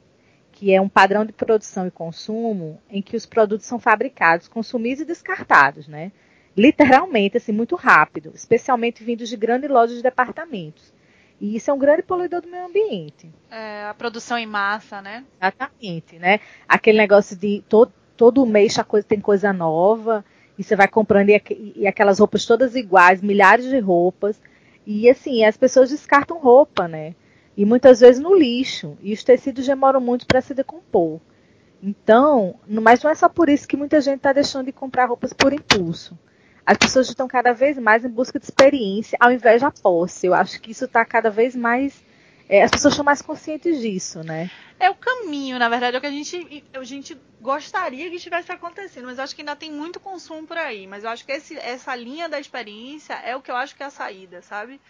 que 0.53 0.75
é 0.75 0.79
um 0.79 0.89
padrão 0.89 1.25
de 1.25 1.33
produção 1.33 1.87
e 1.87 1.91
consumo 1.91 2.79
em 2.91 3.01
que 3.01 3.17
os 3.17 3.25
produtos 3.25 3.67
são 3.67 3.79
fabricados, 3.79 4.49
consumidos 4.49 5.01
e 5.01 5.07
descartados, 5.07 5.89
né? 5.89 6.13
Literalmente, 6.55 7.39
assim, 7.39 7.51
muito 7.51 7.75
rápido, 7.75 8.33
especialmente 8.35 9.03
vindos 9.03 9.31
de 9.31 9.37
grandes 9.39 9.71
lojas 9.71 9.97
de 9.97 10.03
departamentos. 10.03 10.93
E 11.41 11.57
isso 11.57 11.71
é 11.71 11.75
um 11.75 11.79
grande 11.79 12.03
poluidor 12.03 12.43
do 12.43 12.49
meio 12.49 12.67
ambiente. 12.67 13.33
É, 13.51 13.87
a 13.87 13.95
produção 13.95 14.37
em 14.37 14.47
massa, 14.47 15.01
né? 15.01 15.25
Exatamente, 15.41 16.19
né? 16.19 16.39
Aquele 16.69 16.99
negócio 16.99 17.35
de 17.35 17.65
todo, 17.67 17.91
todo 18.17 18.47
mês 18.47 18.77
coisa, 18.87 19.07
tem 19.07 19.21
coisa 19.21 19.53
nova, 19.53 20.25
e 20.59 20.63
você 20.63 20.77
vai 20.77 20.89
comprando 20.89 21.31
e, 21.31 21.75
e 21.77 21.87
aquelas 21.87 22.19
roupas 22.19 22.47
todas 22.47 22.77
iguais, 22.77 23.21
milhares 23.21 23.67
de 23.67 23.79
roupas. 23.79 24.41
E 24.87 25.09
assim, 25.09 25.45
as 25.45 25.57
pessoas 25.57 25.91
descartam 25.91 26.39
roupa, 26.39 26.87
né? 26.87 27.15
E 27.57 27.65
muitas 27.65 28.01
vezes 28.01 28.21
no 28.21 28.35
lixo. 28.35 28.97
E 29.03 29.13
os 29.13 29.25
tecidos 29.25 29.67
demoram 29.67 30.01
muito 30.01 30.27
para 30.27 30.41
se 30.41 30.55
decompor. 30.55 31.21
Então, 31.83 32.55
mas 32.67 33.03
não 33.03 33.11
é 33.11 33.15
só 33.15 33.29
por 33.29 33.49
isso 33.49 33.69
que 33.69 33.77
muita 33.77 34.01
gente 34.01 34.17
está 34.17 34.33
deixando 34.33 34.67
de 34.67 34.73
comprar 34.73 35.07
roupas 35.07 35.33
por 35.33 35.53
impulso. 35.53 36.19
As 36.65 36.79
pessoas 36.79 37.09
estão 37.09 37.29
cada 37.29 37.53
vez 37.53 37.79
mais 37.79 38.05
em 38.05 38.09
busca 38.09 38.39
de 38.39 38.47
experiência 38.47 39.19
ao 39.21 39.31
invés 39.31 39.61
da 39.61 39.71
posse. 39.71 40.27
Eu 40.27 40.35
acho 40.35 40.61
que 40.61 40.71
isso 40.71 40.87
está 40.87 41.05
cada 41.05 41.31
vez 41.31 41.55
mais. 41.55 42.04
É, 42.49 42.63
as 42.63 42.71
pessoas 42.71 42.93
estão 42.93 43.05
mais 43.05 43.23
conscientes 43.23 43.81
disso, 43.81 44.23
né? 44.23 44.51
É 44.79 44.91
o 44.91 44.95
caminho, 44.95 45.59
na 45.59 45.69
verdade, 45.69 45.97
é 45.97 45.99
o 45.99 46.01
que 46.01 46.07
a 46.07 46.11
gente, 46.11 46.65
a 46.75 46.85
gente 46.85 47.17
gostaria 47.41 48.11
que 48.11 48.17
estivesse 48.17 48.53
acontecendo, 48.53 49.07
mas 49.07 49.19
eu 49.19 49.25
acho 49.25 49.35
que 49.35 49.43
ainda 49.43 49.57
tem 49.57 49.71
muito 49.71 49.99
consumo 49.99 50.47
por 50.47 50.59
aí. 50.59 50.87
Mas 50.87 51.05
eu 51.05 51.11
acho 51.11 51.25
que 51.25 51.33
esse, 51.33 51.57
essa 51.57 51.95
linha 51.97 52.29
da 52.29 52.39
experiência 52.39 53.15
é 53.15 53.35
o 53.35 53.41
que 53.41 53.51
eu 53.51 53.57
acho 53.57 53.75
que 53.75 53.83
é 53.83 53.87
a 53.87 53.91
saída, 53.91 54.43
sabe? 54.43 54.81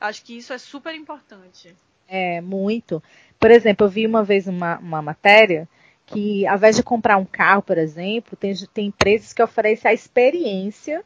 Acho 0.00 0.24
que 0.24 0.36
isso 0.36 0.52
é 0.52 0.58
super 0.58 0.94
importante. 0.94 1.74
É, 2.06 2.40
muito. 2.40 3.02
Por 3.38 3.50
exemplo, 3.50 3.86
eu 3.86 3.90
vi 3.90 4.06
uma 4.06 4.22
vez 4.22 4.46
uma, 4.46 4.78
uma 4.78 5.02
matéria 5.02 5.68
que, 6.06 6.46
ao 6.46 6.56
invés 6.56 6.76
de 6.76 6.82
comprar 6.82 7.16
um 7.16 7.24
carro, 7.24 7.62
por 7.62 7.78
exemplo, 7.78 8.36
tem, 8.36 8.54
tem 8.72 8.86
empresas 8.86 9.32
que 9.32 9.42
oferecem 9.42 9.90
a 9.90 9.94
experiência 9.94 11.02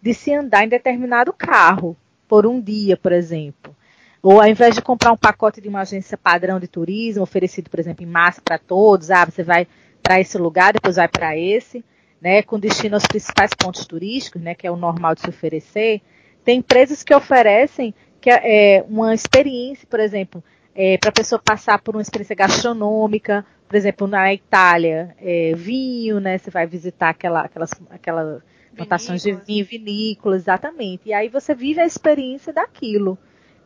de 0.00 0.12
se 0.12 0.34
andar 0.34 0.64
em 0.64 0.68
determinado 0.68 1.32
carro 1.32 1.96
por 2.26 2.46
um 2.46 2.60
dia, 2.60 2.96
por 2.96 3.12
exemplo. 3.12 3.74
Ou 4.22 4.40
ao 4.40 4.48
invés 4.48 4.74
de 4.74 4.82
comprar 4.82 5.12
um 5.12 5.16
pacote 5.16 5.60
de 5.60 5.68
uma 5.68 5.80
agência 5.80 6.18
padrão 6.18 6.58
de 6.58 6.66
turismo, 6.66 7.22
oferecido, 7.22 7.70
por 7.70 7.78
exemplo, 7.78 8.04
em 8.04 8.08
massa 8.08 8.40
para 8.42 8.58
todos, 8.58 9.10
ah, 9.10 9.24
você 9.24 9.42
vai 9.42 9.66
para 10.02 10.20
esse 10.20 10.36
lugar, 10.38 10.72
depois 10.72 10.96
vai 10.96 11.08
para 11.08 11.36
esse, 11.36 11.84
né, 12.20 12.42
com 12.42 12.58
destino 12.58 12.96
aos 12.96 13.06
principais 13.06 13.52
pontos 13.54 13.86
turísticos, 13.86 14.42
né, 14.42 14.54
que 14.54 14.66
é 14.66 14.70
o 14.70 14.76
normal 14.76 15.14
de 15.14 15.20
se 15.20 15.28
oferecer, 15.28 16.00
tem 16.44 16.58
empresas 16.58 17.02
que 17.02 17.14
oferecem 17.14 17.94
que 18.20 18.30
é, 18.30 18.84
uma 18.88 19.14
experiência, 19.14 19.86
por 19.88 20.00
exemplo, 20.00 20.42
é, 20.74 20.96
para 20.98 21.10
a 21.10 21.12
pessoa 21.12 21.40
passar 21.44 21.78
por 21.80 21.94
uma 21.94 22.02
experiência 22.02 22.34
gastronômica, 22.34 23.44
por 23.68 23.76
exemplo, 23.76 24.06
na 24.06 24.32
Itália, 24.32 25.14
é, 25.20 25.52
vinho, 25.54 26.20
né? 26.20 26.38
Você 26.38 26.50
vai 26.50 26.66
visitar 26.66 27.10
aquela, 27.10 27.42
aquelas, 27.42 27.70
aquelas 27.90 28.42
plantações 28.74 29.22
de 29.22 29.32
vinho, 29.32 29.66
vinícolas, 29.66 30.42
exatamente. 30.42 31.08
E 31.08 31.12
aí 31.12 31.28
você 31.28 31.54
vive 31.54 31.80
a 31.80 31.86
experiência 31.86 32.52
daquilo, 32.52 33.18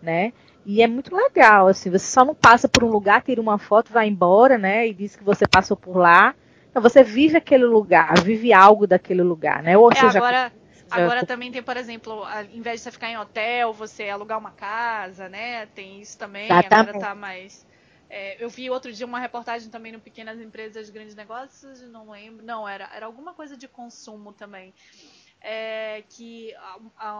né? 0.03 0.33
E 0.65 0.83
é 0.83 0.87
muito 0.87 1.15
legal, 1.15 1.69
assim, 1.69 1.91
você 1.91 2.07
só 2.07 2.25
não 2.25 2.35
passa 2.35 2.69
por 2.69 2.85
um 2.85 2.89
lugar, 2.89 3.23
tira 3.23 3.41
uma 3.41 3.59
foto, 3.59 3.93
vai 3.93 4.07
embora, 4.09 4.59
né? 4.59 4.87
E 4.87 4.95
diz 4.95 5.17
que 5.17 5.25
você 5.25 5.47
passou 5.47 5.77
por 5.77 5.97
lá. 5.97 6.35
Então 6.71 6.81
você 6.81 7.03
vive 7.03 7.37
aquele 7.37 7.65
lugar, 7.65 8.21
vive 8.23 8.53
algo 8.53 8.87
daquele 8.87 9.23
lugar, 9.23 9.63
né? 9.63 9.77
Ou 9.77 9.91
é, 9.91 9.95
seja, 9.97 10.19
agora, 10.19 10.53
agora 10.91 11.27
também 11.27 11.51
tem, 11.51 11.63
por 11.63 11.77
exemplo, 11.77 12.25
ao 12.25 12.45
invés 12.45 12.81
de 12.81 12.85
você 12.85 12.91
ficar 12.91 13.11
em 13.11 13.19
hotel, 13.19 13.73
você 13.73 14.09
alugar 14.09 14.39
uma 14.39 14.53
casa, 14.53 15.29
né? 15.29 15.67
Tem 15.67 16.01
isso 16.01 16.17
também, 16.19 16.47
Exatamente. 16.47 16.91
agora 16.91 16.99
tá 16.99 17.15
mais 17.15 17.67
é, 18.15 18.37
eu 18.45 18.51
vi 18.51 18.69
outro 18.69 18.93
dia 18.93 19.07
uma 19.07 19.19
reportagem 19.19 19.71
também 19.71 19.91
no 19.91 19.99
Pequenas 19.99 20.39
Empresas, 20.39 20.91
Grandes 20.91 21.15
Negócios, 21.15 21.81
não 21.81 22.11
lembro. 22.11 22.45
Não, 22.45 22.69
era, 22.69 22.87
era 22.95 23.07
alguma 23.07 23.33
coisa 23.33 23.57
de 23.57 23.67
consumo 23.67 24.35
também. 24.35 24.75
É, 25.45 26.05
que 26.09 26.55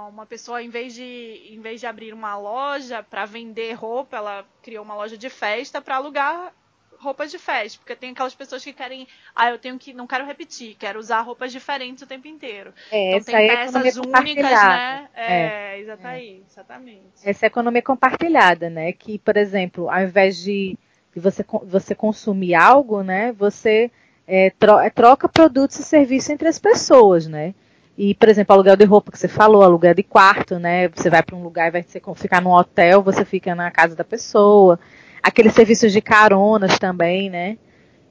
uma 0.09 0.25
pessoa, 0.27 0.63
em 0.63 0.69
vez 0.71 0.95
de, 0.95 1.49
em 1.51 1.61
vez 1.61 1.81
de 1.81 1.87
abrir 1.87 2.15
uma 2.15 2.39
loja 2.39 3.03
para 3.03 3.25
vender 3.25 3.73
roupa, 3.73 4.17
ela 4.17 4.47
criou 4.63 4.85
uma 4.85 4.95
loja 4.95 5.19
de 5.19 5.29
festa 5.29 5.83
para 5.83 5.97
alugar 5.97 6.55
roupas 7.03 7.33
de 7.33 7.39
festa, 7.39 7.79
porque 7.79 7.97
tem 7.97 8.13
aquelas 8.13 8.35
pessoas 8.35 8.63
que 8.63 8.73
querem, 8.73 9.09
ah, 9.35 9.51
eu 9.51 9.59
tenho 9.59 9.77
que, 9.77 9.93
não 9.93 10.07
quero 10.07 10.25
repetir, 10.25 10.77
quero 10.79 11.01
usar 11.01 11.21
roupas 11.21 11.51
diferentes 11.51 12.03
o 12.03 12.07
tempo 12.07 12.29
inteiro. 12.29 12.73
É, 12.93 13.17
então 13.17 13.25
tem 13.25 13.51
é 13.51 13.57
peças 13.57 13.97
únicas, 13.97 14.51
né? 14.51 15.09
É, 15.13 15.35
é 15.35 15.81
exatamente, 15.81 16.43
é. 16.43 16.47
exatamente. 16.47 17.03
Essa 17.25 17.47
é 17.47 17.49
economia 17.49 17.83
compartilhada, 17.83 18.71
né? 18.71 18.93
Que, 18.93 19.19
por 19.19 19.37
exemplo, 19.37 19.91
ao 19.91 20.01
invés 20.01 20.37
de, 20.37 20.79
você, 21.17 21.45
você 21.65 21.95
consumir 21.95 22.55
algo, 22.55 23.03
né? 23.03 23.33
Você 23.33 23.91
é, 24.27 24.47
é, 24.47 24.91
troca 24.91 25.29
produtos 25.29 25.81
e 25.81 25.83
serviços 25.83 26.31
entre 26.31 26.49
as 26.49 26.59
pessoas, 26.59 27.27
né? 27.27 27.53
E, 27.97 28.15
por 28.15 28.29
exemplo, 28.29 28.55
aluguel 28.55 28.77
de 28.77 28.85
roupa 28.85 29.13
que 29.13 29.19
você 29.19 29.29
falou, 29.29 29.63
aluguel 29.63 29.95
de 29.95 30.03
quarto, 30.03 30.59
né? 30.59 30.89
Você 30.89 31.11
vai 31.11 31.23
para 31.23 31.37
um 31.37 31.43
lugar 31.43 31.69
e 31.69 31.71
vai 31.71 31.85
ficar 32.17 32.41
num 32.41 32.51
hotel, 32.51 33.03
você 33.03 33.25
fica 33.25 33.55
na 33.55 33.71
casa 33.71 33.95
da 33.95 34.05
pessoa 34.05 34.79
aqueles 35.23 35.55
serviços 35.55 35.93
de 35.93 36.01
caronas 36.01 36.79
também, 36.79 37.31
né? 37.31 37.57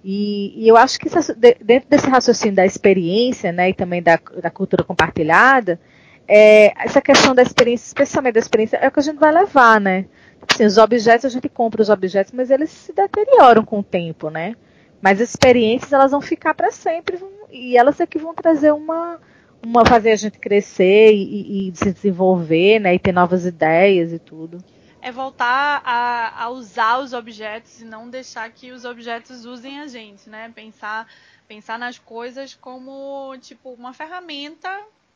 E, 0.04 0.54
e 0.64 0.68
eu 0.68 0.78
acho 0.78 0.98
que 1.00 1.08
isso, 1.08 1.36
dentro 1.36 1.90
desse 1.90 2.08
raciocínio 2.10 2.56
da 2.56 2.66
experiência, 2.66 3.52
né, 3.52 3.70
e 3.70 3.74
também 3.74 4.02
da, 4.02 4.20
da 4.42 4.50
cultura 4.50 4.84
compartilhada, 4.84 5.80
é, 6.28 6.74
essa 6.84 7.00
questão 7.02 7.36
da 7.36 7.44
experiência, 7.44 7.86
especialmente 7.86 8.34
da 8.34 8.40
experiência, 8.40 8.78
é 8.78 8.88
o 8.88 8.92
que 8.92 9.00
a 9.00 9.04
gente 9.04 9.20
vai 9.20 9.32
levar, 9.32 9.80
né? 9.80 10.06
Assim, 10.50 10.66
os 10.66 10.78
objetos, 10.78 11.26
a 11.26 11.30
gente 11.30 11.48
compra 11.50 11.82
os 11.82 11.90
objetos, 11.90 12.32
mas 12.32 12.50
eles 12.50 12.72
se 12.72 12.94
deterioram 12.94 13.64
com 13.64 13.80
o 13.80 13.84
tempo, 13.84 14.30
né? 14.30 14.56
Mas 15.02 15.22
as 15.22 15.30
experiências, 15.30 15.92
elas 15.94 16.12
vão 16.12 16.22
ficar 16.22 16.54
para 16.54 16.72
sempre 16.72 17.20
e 17.52 17.78
elas 17.78 18.00
é 18.00 18.06
que 18.08 18.18
vão 18.18 18.34
trazer 18.34 18.72
uma, 18.72 19.20
uma 19.64 19.86
fazer 19.86 20.12
a 20.12 20.16
gente 20.16 20.40
crescer 20.40 21.14
e, 21.14 21.70
e 21.70 21.76
se 21.76 21.92
desenvolver, 21.92 22.80
né? 22.80 22.96
E 22.96 23.00
ter 23.00 23.12
novas 23.12 23.46
ideias 23.46 24.12
e 24.12 24.20
tudo 24.20 24.64
é 25.02 25.12
voltar 25.12 25.82
a, 25.84 26.44
a, 26.44 26.50
usar 26.50 27.00
os 27.00 27.12
objetos 27.12 27.82
e 27.82 27.86
não 27.86 28.10
deixar 28.10 28.50
que 28.52 28.72
os 28.72 28.86
objetos 28.86 29.46
usem 29.46 29.80
a 29.80 29.88
gente, 29.88 30.30
né? 30.30 30.52
Pensar, 30.54 31.08
pensar 31.48 31.80
nas 31.80 31.98
coisas 31.98 32.54
como 32.54 33.36
tipo 33.40 33.72
uma 33.74 33.94
ferramenta 33.94 34.70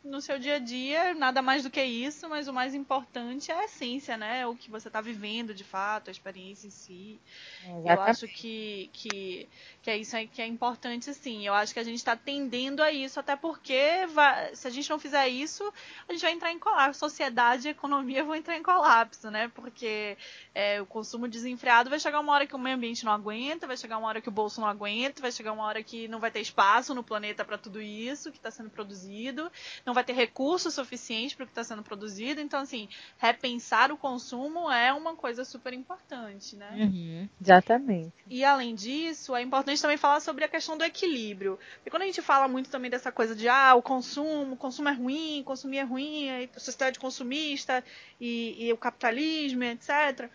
no 0.06 0.22
seu 0.22 0.38
dia 0.38 0.56
a 0.56 0.60
dia, 0.60 1.16
nada 1.16 1.42
mais 1.42 1.64
do 1.64 1.70
que 1.70 1.84
isso, 1.84 2.30
mas 2.30 2.48
o 2.48 2.54
mais 2.54 2.76
importante 2.76 3.52
é 3.52 3.60
a 3.60 3.66
essência, 3.66 4.16
né? 4.16 4.46
O 4.46 4.56
que 4.56 4.70
você 4.70 4.88
está 4.88 5.02
vivendo 5.02 5.54
de 5.54 5.64
fato, 5.64 6.10
a 6.10 6.12
experiência 6.12 6.68
em 6.68 6.70
si. 6.70 7.20
Exatamente. 7.64 7.90
Eu 7.90 8.02
acho 8.04 8.28
que, 8.28 8.90
que, 8.94 9.50
que 9.82 9.90
é 9.90 9.98
isso 9.98 10.16
aí 10.16 10.28
que 10.28 10.42
é 10.42 10.46
importante, 10.46 11.12
sim. 11.14 11.46
Eu 11.46 11.56
acho 11.56 11.74
que 11.74 11.80
a 11.80 11.84
gente 11.84 11.98
está 11.98 12.16
tendendo 12.16 12.84
a 12.84 12.92
isso, 12.92 13.20
até 13.20 13.36
porque 13.36 14.06
vai, 14.14 14.56
se 14.56 14.68
a 14.68 14.70
gente 14.70 14.88
não 14.90 15.00
fizer 15.00 15.28
isso, 15.28 15.74
a 16.08 16.14
gente 16.14 16.22
vai 16.22 16.34
entrar 16.34 16.52
em 16.52 16.60
colapso. 16.60 17.00
Sociedade 17.00 17.68
e 17.68 17.72
economia 17.72 18.24
vão 18.24 18.36
entrar 18.36 18.56
em 18.56 18.64
colapso, 18.64 19.32
né? 19.32 19.48
Porque 19.56 20.16
é, 20.54 20.80
o 20.82 20.86
consumo 20.86 21.28
desenfreado 21.28 21.90
vai 21.90 22.00
chegar 22.00 22.20
uma 22.20 22.32
hora 22.32 22.46
que 22.46 22.56
o 22.56 22.60
meio 22.60 22.76
ambiente 22.76 23.04
não 23.04 23.12
aguenta, 23.12 23.66
vai 23.66 23.76
chegar 23.76 23.98
uma 23.98 24.08
hora 24.08 24.22
que 24.22 24.30
o 24.30 24.32
bolso 24.32 24.62
não 24.62 24.68
aguenta, 24.68 25.20
vai 25.20 25.32
chegar 25.32 25.52
uma 25.52 25.64
hora 25.64 25.82
que 25.82 26.08
não 26.08 26.20
vai 26.20 26.30
ter 26.30 26.42
espaço 26.42 26.94
no 26.94 27.04
planeta 27.04 27.44
para 27.44 27.58
tudo 27.58 27.82
isso 27.82 28.32
que 28.32 28.38
está 28.38 28.52
sendo 28.52 28.70
produzido. 28.70 29.52
Não 29.84 29.95
vai 29.96 30.04
ter 30.04 30.14
recurso 30.14 30.70
suficiente 30.70 31.36
para 31.36 31.44
o 31.44 31.48
que 31.48 31.52
está 31.52 31.64
sendo 31.64 31.82
produzido. 31.82 32.40
Então, 32.40 32.60
assim, 32.60 32.88
repensar 33.18 33.92
o 33.92 33.98
consumo 33.98 34.72
é 34.72 34.94
uma 34.94 35.16
coisa 35.16 35.44
super 35.44 35.74
importante, 35.74 36.56
né? 36.56 36.70
Uhum, 36.76 37.30
exatamente. 37.42 38.14
E 38.30 38.44
além 38.44 38.76
disso, 38.76 39.36
é 39.36 39.42
importante 39.42 39.82
também 39.82 39.98
falar 39.98 40.20
sobre 40.20 40.44
a 40.44 40.48
questão 40.48 40.78
do 40.78 40.84
equilíbrio. 40.84 41.58
Porque 41.76 41.90
quando 41.90 42.04
a 42.04 42.06
gente 42.06 42.22
fala 42.22 42.48
muito 42.48 42.70
também 42.70 42.92
dessa 42.92 43.12
coisa 43.12 43.36
de 43.36 43.50
ah, 43.50 43.74
o 43.74 43.82
consumo, 43.82 44.54
o 44.54 44.58
consumo 44.58 44.90
é 44.90 44.94
ruim, 44.94 45.42
consumir 45.44 45.78
é 45.78 45.84
ruim, 45.84 46.30
a 46.30 46.60
sociedade 46.60 47.00
consumista 47.00 47.84
e, 48.20 48.68
e 48.68 48.74
o 48.74 48.78
capitalismo, 48.78 49.64
etc. 49.64 50.30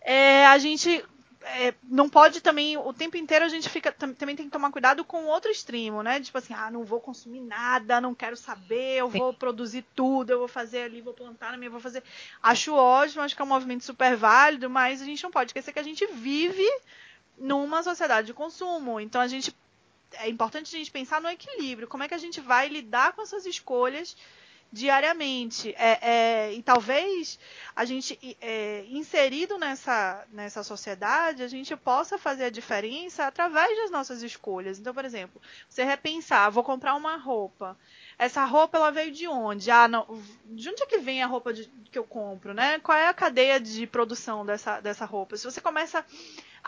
É, 0.00 0.46
a 0.46 0.58
gente 0.58 1.04
é, 1.42 1.74
não 1.84 2.08
pode 2.08 2.40
também, 2.40 2.76
o 2.76 2.92
tempo 2.92 3.16
inteiro 3.16 3.44
a 3.44 3.48
gente 3.48 3.68
fica, 3.68 3.92
também 3.92 4.34
tem 4.34 4.46
que 4.46 4.52
tomar 4.52 4.70
cuidado 4.70 5.04
com 5.04 5.24
o 5.24 5.26
outro 5.28 5.50
extremo, 5.50 6.02
né? 6.02 6.20
Tipo 6.20 6.38
assim, 6.38 6.52
ah, 6.54 6.70
não 6.70 6.84
vou 6.84 7.00
consumir 7.00 7.40
nada, 7.40 8.00
não 8.00 8.14
quero 8.14 8.36
saber, 8.36 8.98
eu 8.98 9.08
vou 9.08 9.32
produzir 9.32 9.84
tudo, 9.94 10.30
eu 10.30 10.38
vou 10.38 10.48
fazer 10.48 10.82
ali, 10.82 11.00
vou 11.00 11.14
plantar 11.14 11.52
na 11.52 11.56
minha, 11.56 11.70
vou 11.70 11.80
fazer. 11.80 12.02
Acho 12.42 12.74
ótimo, 12.74 13.22
acho 13.22 13.36
que 13.36 13.42
é 13.42 13.44
um 13.44 13.48
movimento 13.48 13.84
super 13.84 14.16
válido, 14.16 14.68
mas 14.68 15.00
a 15.00 15.04
gente 15.04 15.22
não 15.22 15.30
pode 15.30 15.50
esquecer 15.50 15.72
que 15.72 15.78
a 15.78 15.84
gente 15.84 16.06
vive 16.06 16.68
numa 17.36 17.82
sociedade 17.82 18.26
de 18.26 18.34
consumo. 18.34 19.00
Então 19.00 19.20
a 19.20 19.26
gente. 19.26 19.54
É 20.14 20.28
importante 20.28 20.74
a 20.74 20.78
gente 20.78 20.90
pensar 20.90 21.20
no 21.20 21.28
equilíbrio. 21.28 21.86
Como 21.86 22.02
é 22.02 22.08
que 22.08 22.14
a 22.14 22.18
gente 22.18 22.40
vai 22.40 22.68
lidar 22.68 23.12
com 23.12 23.20
essas 23.20 23.44
escolhas 23.44 24.16
diariamente. 24.72 25.74
É, 25.76 25.98
é, 26.02 26.52
e 26.52 26.62
talvez 26.62 27.38
a 27.74 27.84
gente, 27.84 28.18
é, 28.40 28.84
inserido 28.88 29.58
nessa, 29.58 30.24
nessa 30.30 30.62
sociedade, 30.62 31.42
a 31.42 31.48
gente 31.48 31.74
possa 31.76 32.18
fazer 32.18 32.44
a 32.44 32.50
diferença 32.50 33.26
através 33.26 33.76
das 33.76 33.90
nossas 33.90 34.22
escolhas. 34.22 34.78
Então, 34.78 34.92
por 34.92 35.04
exemplo, 35.04 35.40
você 35.68 35.84
repensar, 35.84 36.50
vou 36.50 36.62
comprar 36.62 36.94
uma 36.94 37.16
roupa. 37.16 37.76
Essa 38.18 38.44
roupa 38.44 38.76
ela 38.76 38.90
veio 38.90 39.12
de 39.12 39.26
onde? 39.26 39.70
Ah, 39.70 39.88
não, 39.88 40.06
de 40.44 40.68
onde 40.68 40.82
é 40.82 40.86
que 40.86 40.98
vem 40.98 41.22
a 41.22 41.26
roupa 41.26 41.52
de, 41.52 41.66
que 41.90 41.98
eu 41.98 42.04
compro, 42.04 42.52
né? 42.52 42.78
Qual 42.80 42.96
é 42.96 43.08
a 43.08 43.14
cadeia 43.14 43.58
de 43.60 43.86
produção 43.86 44.44
dessa, 44.44 44.80
dessa 44.80 45.04
roupa? 45.04 45.36
Se 45.36 45.44
você 45.44 45.60
começa 45.60 46.04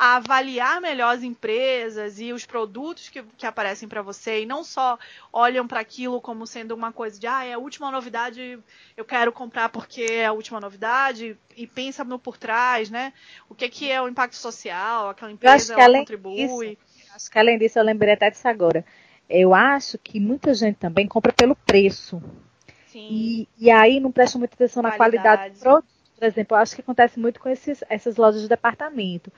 a 0.00 0.16
avaliar 0.16 0.80
melhor 0.80 1.14
as 1.14 1.22
empresas 1.22 2.18
e 2.18 2.32
os 2.32 2.46
produtos 2.46 3.10
que, 3.10 3.22
que 3.36 3.44
aparecem 3.44 3.86
para 3.86 4.00
você 4.00 4.40
e 4.40 4.46
não 4.46 4.64
só 4.64 4.98
olham 5.30 5.68
para 5.68 5.80
aquilo 5.80 6.22
como 6.22 6.46
sendo 6.46 6.74
uma 6.74 6.90
coisa 6.90 7.20
de 7.20 7.26
ah, 7.26 7.44
é 7.44 7.52
a 7.52 7.58
última 7.58 7.90
novidade, 7.90 8.58
eu 8.96 9.04
quero 9.04 9.30
comprar 9.30 9.68
porque 9.68 10.00
é 10.00 10.24
a 10.24 10.32
última 10.32 10.58
novidade 10.58 11.36
e 11.54 11.66
pensa 11.66 12.02
no 12.02 12.18
por 12.18 12.38
trás, 12.38 12.88
né? 12.88 13.12
O 13.46 13.54
que, 13.54 13.68
que 13.68 13.90
é 13.90 14.00
o 14.00 14.08
impacto 14.08 14.36
social, 14.36 15.10
aquela 15.10 15.32
empresa 15.32 15.78
ela 15.78 15.98
contribui. 15.98 16.78
Disso, 16.78 17.14
acho 17.14 17.30
que 17.30 17.38
além 17.38 17.58
disso, 17.58 17.78
eu 17.78 17.84
lembrei 17.84 18.14
até 18.14 18.30
disso 18.30 18.48
agora. 18.48 18.82
Eu 19.28 19.52
acho 19.52 19.98
que 19.98 20.18
muita 20.18 20.54
gente 20.54 20.76
também 20.76 21.06
compra 21.06 21.30
pelo 21.30 21.54
preço. 21.54 22.22
Sim. 22.86 23.06
E, 23.10 23.48
e 23.58 23.70
aí 23.70 24.00
não 24.00 24.10
presta 24.10 24.38
muita 24.38 24.54
atenção 24.54 24.82
na 24.82 24.92
qualidade, 24.92 25.22
qualidade 25.22 25.58
do 25.58 25.60
produto. 25.60 25.86
Por 26.16 26.24
exemplo, 26.24 26.56
eu 26.56 26.60
acho 26.60 26.74
que 26.74 26.80
acontece 26.80 27.20
muito 27.20 27.38
com 27.38 27.50
esses, 27.50 27.84
essas 27.90 28.16
lojas 28.16 28.40
de 28.40 28.48
departamento. 28.48 29.30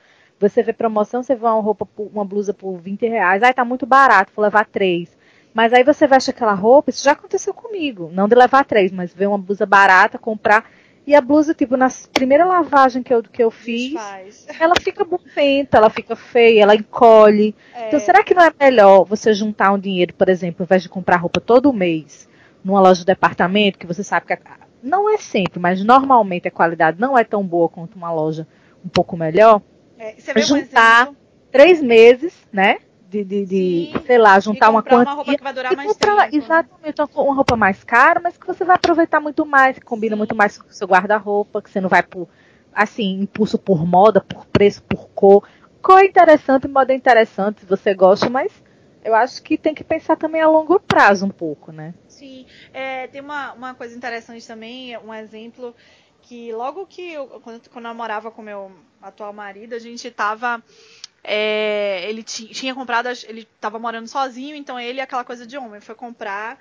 Você 0.48 0.62
vê 0.62 0.72
promoção, 0.72 1.22
você 1.22 1.34
vê 1.34 1.44
uma 1.44 1.60
roupa, 1.60 1.88
uma 1.96 2.24
blusa 2.24 2.52
por 2.52 2.76
20 2.76 3.06
reais. 3.06 3.42
Ai, 3.42 3.54
tá 3.54 3.64
muito 3.64 3.86
barato, 3.86 4.32
vou 4.34 4.42
levar 4.42 4.66
três. 4.66 5.16
Mas 5.54 5.72
aí 5.72 5.84
você 5.84 6.06
veste 6.06 6.30
aquela 6.30 6.54
roupa, 6.54 6.90
isso 6.90 7.04
já 7.04 7.12
aconteceu 7.12 7.52
comigo. 7.52 8.10
Não 8.12 8.26
de 8.26 8.34
levar 8.34 8.64
três, 8.64 8.90
mas 8.90 9.12
ver 9.12 9.26
uma 9.26 9.38
blusa 9.38 9.66
barata, 9.66 10.18
comprar. 10.18 10.64
E 11.06 11.14
a 11.14 11.20
blusa, 11.20 11.52
tipo, 11.52 11.76
na 11.76 11.88
primeira 12.12 12.44
lavagem 12.44 13.02
que 13.02 13.12
eu, 13.12 13.22
que 13.22 13.42
eu 13.42 13.50
fiz, 13.50 13.94
ela 14.60 14.74
fica 14.80 15.04
bufenta, 15.04 15.76
ela 15.76 15.90
fica 15.90 16.14
feia, 16.14 16.62
ela 16.62 16.74
encolhe. 16.74 17.54
É. 17.74 17.88
Então, 17.88 17.98
será 17.98 18.22
que 18.22 18.34
não 18.34 18.42
é 18.42 18.52
melhor 18.58 19.04
você 19.04 19.34
juntar 19.34 19.72
um 19.72 19.78
dinheiro, 19.78 20.14
por 20.14 20.28
exemplo, 20.28 20.62
ao 20.62 20.64
invés 20.64 20.82
de 20.82 20.88
comprar 20.88 21.16
roupa 21.16 21.40
todo 21.40 21.72
mês, 21.72 22.28
numa 22.64 22.80
loja 22.80 23.00
de 23.00 23.06
departamento, 23.06 23.78
que 23.78 23.86
você 23.86 24.04
sabe 24.04 24.26
que 24.26 24.32
a, 24.32 24.38
não 24.82 25.12
é 25.12 25.18
sempre, 25.18 25.58
mas 25.58 25.84
normalmente 25.84 26.48
a 26.48 26.52
qualidade 26.52 27.00
não 27.00 27.18
é 27.18 27.24
tão 27.24 27.44
boa 27.44 27.68
quanto 27.68 27.96
uma 27.96 28.12
loja 28.12 28.46
um 28.84 28.88
pouco 28.88 29.16
melhor? 29.16 29.60
É, 30.02 30.16
juntar 30.42 31.10
um 31.10 31.16
três 31.52 31.80
meses, 31.80 32.34
né? 32.52 32.78
De, 33.08 33.22
de, 33.22 33.44
de 33.44 33.92
sei 34.04 34.18
lá, 34.18 34.40
juntar 34.40 34.70
uma 34.70 34.82
quantia. 34.82 35.12
Uma 35.12 35.14
roupa 35.14 35.36
que 35.36 35.42
vai 35.42 35.52
durar 35.52 35.76
mais 35.76 35.92
comprar, 35.92 36.24
tempo. 36.24 36.36
Exatamente, 36.36 37.02
uma 37.14 37.34
roupa 37.34 37.56
mais 37.56 37.84
cara, 37.84 38.18
mas 38.18 38.36
que 38.36 38.46
você 38.46 38.64
vai 38.64 38.74
aproveitar 38.74 39.20
muito 39.20 39.46
mais, 39.46 39.78
que 39.78 39.84
combina 39.84 40.16
Sim. 40.16 40.18
muito 40.18 40.34
mais 40.34 40.58
com 40.58 40.66
o 40.66 40.72
seu 40.72 40.88
guarda-roupa, 40.88 41.62
que 41.62 41.70
você 41.70 41.80
não 41.80 41.88
vai 41.88 42.02
por, 42.02 42.26
assim, 42.72 43.20
impulso 43.20 43.58
por 43.58 43.86
moda, 43.86 44.20
por 44.20 44.44
preço, 44.46 44.82
por 44.82 45.08
cor. 45.10 45.46
Cor 45.80 46.00
é 46.00 46.06
interessante, 46.06 46.66
moda 46.66 46.92
é 46.92 46.96
interessante, 46.96 47.60
se 47.60 47.66
você 47.66 47.94
gosta, 47.94 48.28
mas 48.28 48.50
eu 49.04 49.14
acho 49.14 49.40
que 49.42 49.56
tem 49.58 49.74
que 49.74 49.84
pensar 49.84 50.16
também 50.16 50.40
a 50.40 50.48
longo 50.48 50.80
prazo 50.80 51.26
um 51.26 51.30
pouco, 51.30 51.70
né? 51.70 51.94
Sim, 52.08 52.46
é, 52.72 53.06
tem 53.08 53.20
uma, 53.20 53.52
uma 53.52 53.74
coisa 53.74 53.94
interessante 53.94 54.46
também, 54.46 54.96
um 54.98 55.12
exemplo 55.12 55.74
que 56.22 56.52
logo 56.52 56.86
que 56.86 57.12
eu, 57.12 57.26
quando, 57.40 57.68
quando 57.68 57.84
eu 57.84 57.90
namorava 57.90 58.30
com 58.30 58.40
meu 58.40 58.72
atual 59.00 59.32
marido, 59.32 59.74
a 59.74 59.78
gente 59.78 60.10
tava. 60.10 60.62
É, 61.24 62.08
ele 62.08 62.22
tinha 62.22 62.74
comprado, 62.74 63.08
ele 63.28 63.46
tava 63.60 63.78
morando 63.78 64.08
sozinho, 64.08 64.56
então 64.56 64.78
ele, 64.78 65.00
aquela 65.00 65.24
coisa 65.24 65.46
de 65.46 65.56
homem, 65.56 65.80
foi 65.80 65.94
comprar 65.94 66.58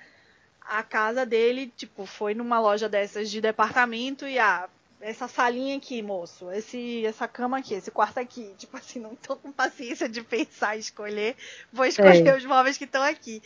a 0.61 0.83
casa 0.83 1.25
dele, 1.25 1.73
tipo, 1.75 2.05
foi 2.05 2.35
numa 2.35 2.59
loja 2.59 2.87
dessas 2.87 3.31
de 3.31 3.41
departamento 3.41 4.27
e 4.27 4.37
ah, 4.37 4.69
essa 5.01 5.27
salinha 5.27 5.75
aqui, 5.77 6.01
moço, 6.01 6.51
esse, 6.51 7.03
essa 7.05 7.27
cama 7.27 7.57
aqui, 7.57 7.73
esse 7.73 7.89
quarto 7.89 8.19
aqui, 8.19 8.53
tipo 8.57 8.77
assim, 8.77 8.99
não 8.99 9.15
tô 9.15 9.35
com 9.35 9.51
paciência 9.51 10.07
de 10.07 10.21
pensar 10.21 10.77
e 10.77 10.79
escolher, 10.79 11.35
vou 11.73 11.85
escolher 11.85 12.27
é. 12.27 12.37
os 12.37 12.45
móveis 12.45 12.77
que 12.77 12.85
estão 12.85 13.01
aqui. 13.01 13.41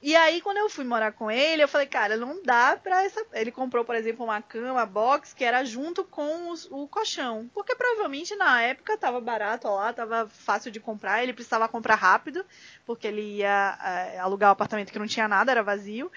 E 0.00 0.14
aí, 0.14 0.40
quando 0.40 0.58
eu 0.58 0.70
fui 0.70 0.84
morar 0.84 1.12
com 1.12 1.28
ele, 1.28 1.62
eu 1.62 1.66
falei, 1.66 1.86
cara, 1.86 2.16
não 2.16 2.40
dá 2.42 2.78
pra 2.80 3.02
essa. 3.02 3.24
Ele 3.32 3.50
comprou, 3.50 3.84
por 3.84 3.96
exemplo, 3.96 4.24
uma 4.24 4.40
cama 4.40 4.86
box 4.86 5.34
que 5.34 5.44
era 5.44 5.64
junto 5.64 6.04
com 6.04 6.50
os, 6.50 6.68
o 6.70 6.86
colchão. 6.86 7.50
Porque 7.52 7.74
provavelmente 7.74 8.36
na 8.36 8.62
época 8.62 8.96
tava 8.96 9.20
barato 9.20 9.68
lá, 9.68 9.92
tava 9.92 10.28
fácil 10.28 10.70
de 10.70 10.78
comprar. 10.78 11.22
Ele 11.22 11.32
precisava 11.32 11.68
comprar 11.68 11.96
rápido, 11.96 12.46
porque 12.86 13.08
ele 13.08 13.38
ia 13.38 13.78
é, 13.84 14.18
alugar 14.20 14.50
o 14.50 14.50
um 14.50 14.52
apartamento 14.52 14.92
que 14.92 14.98
não 15.00 15.06
tinha 15.06 15.26
nada, 15.26 15.50
era 15.50 15.64
vazio. 15.64 16.12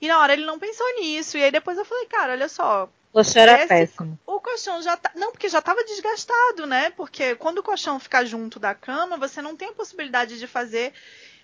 E 0.00 0.08
na 0.08 0.18
hora 0.20 0.32
ele 0.32 0.46
não 0.46 0.58
pensou 0.58 0.86
nisso. 0.98 1.36
E 1.36 1.44
aí 1.44 1.50
depois 1.50 1.76
eu 1.76 1.84
falei, 1.84 2.06
cara, 2.06 2.32
olha 2.32 2.48
só. 2.48 2.88
O 3.12 3.12
colchão 3.12 3.42
era 3.42 3.66
péssimo. 3.66 4.18
O 4.26 4.40
colchão 4.40 4.80
já 4.80 4.96
tá. 4.96 5.10
Não, 5.14 5.32
porque 5.32 5.50
já 5.50 5.60
tava 5.60 5.84
desgastado, 5.84 6.66
né? 6.66 6.90
Porque 6.90 7.34
quando 7.34 7.58
o 7.58 7.62
colchão 7.62 8.00
fica 8.00 8.24
junto 8.24 8.58
da 8.58 8.74
cama, 8.74 9.18
você 9.18 9.42
não 9.42 9.54
tem 9.54 9.68
a 9.68 9.72
possibilidade 9.72 10.38
de 10.38 10.46
fazer 10.46 10.94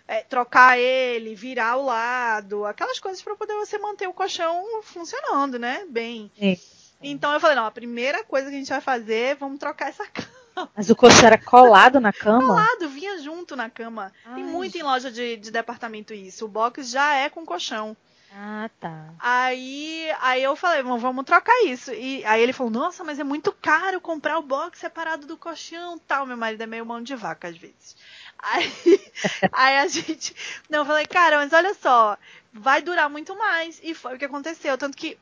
é, 0.07 0.23
trocar 0.23 0.79
ele, 0.79 1.35
virar 1.35 1.77
o 1.77 1.87
lado, 1.87 2.65
aquelas 2.65 2.99
coisas 2.99 3.23
para 3.23 3.37
poder 3.37 3.55
você 3.55 3.79
manter 3.79 4.07
o 4.07 4.13
colchão 4.13 4.83
funcionando, 4.83 5.59
né? 5.59 5.85
Bem. 5.89 6.31
Sim. 6.39 6.59
Então 7.03 7.33
eu 7.33 7.41
falei, 7.41 7.57
não, 7.57 7.67
a 7.67 7.71
primeira 7.71 8.25
coisa 8.25 8.49
que 8.49 8.55
a 8.57 8.59
gente 8.59 8.69
vai 8.69 8.81
fazer, 8.81 9.37
vamos 9.37 9.59
trocar 9.59 9.89
essa 9.89 10.07
cama. 10.09 10.71
Mas 10.77 10.89
o 10.89 10.97
colchão 10.97 11.27
era 11.27 11.39
colado 11.39 12.01
na 12.01 12.13
cama? 12.13 12.47
Colado, 12.47 12.89
vinha 12.89 13.19
junto 13.19 13.57
na 13.57 13.69
cama. 13.69 14.13
Ai. 14.25 14.37
Tem 14.37 14.45
muito 14.45 14.79
em 14.79 14.83
loja 14.83 15.11
de, 15.11 15.37
de 15.37 15.51
departamento 15.51 16.15
isso. 16.15 16.45
O 16.45 16.49
box 16.49 16.89
já 16.91 17.15
é 17.15 17.29
com 17.29 17.45
colchão. 17.45 17.97
Ah, 18.37 18.69
tá. 18.81 19.15
Aí, 19.21 20.09
aí 20.21 20.43
eu 20.43 20.57
falei, 20.57 20.83
vamos 20.83 21.25
trocar 21.25 21.55
isso. 21.67 21.93
E 21.93 22.25
aí 22.25 22.43
ele 22.43 22.53
falou, 22.53 22.73
nossa, 22.73 23.05
mas 23.05 23.21
é 23.21 23.25
muito 23.25 23.53
caro 23.53 24.01
comprar 24.01 24.39
o 24.39 24.43
box 24.43 24.81
separado 24.81 25.25
do 25.25 25.37
colchão 25.37 25.99
tal. 26.01 26.27
Meu 26.27 26.37
marido 26.37 26.61
é 26.63 26.67
meio 26.67 26.85
mão 26.85 27.01
de 27.01 27.15
vaca 27.15 27.47
às 27.47 27.57
vezes. 27.57 27.97
Aí, 28.39 28.73
aí 29.53 29.77
a 29.79 29.87
gente. 29.89 30.35
Não, 30.69 30.81
eu 30.81 30.85
falei, 30.85 31.07
cara, 31.07 31.37
mas 31.37 31.53
olha 31.53 31.75
só, 31.75 32.19
vai 32.53 32.83
durar 32.83 33.09
muito 33.09 33.37
mais. 33.37 33.81
E 33.83 33.95
foi 33.95 34.15
o 34.15 34.19
que 34.19 34.25
aconteceu. 34.25 34.77
Tanto 34.77 34.97
que 34.97 35.19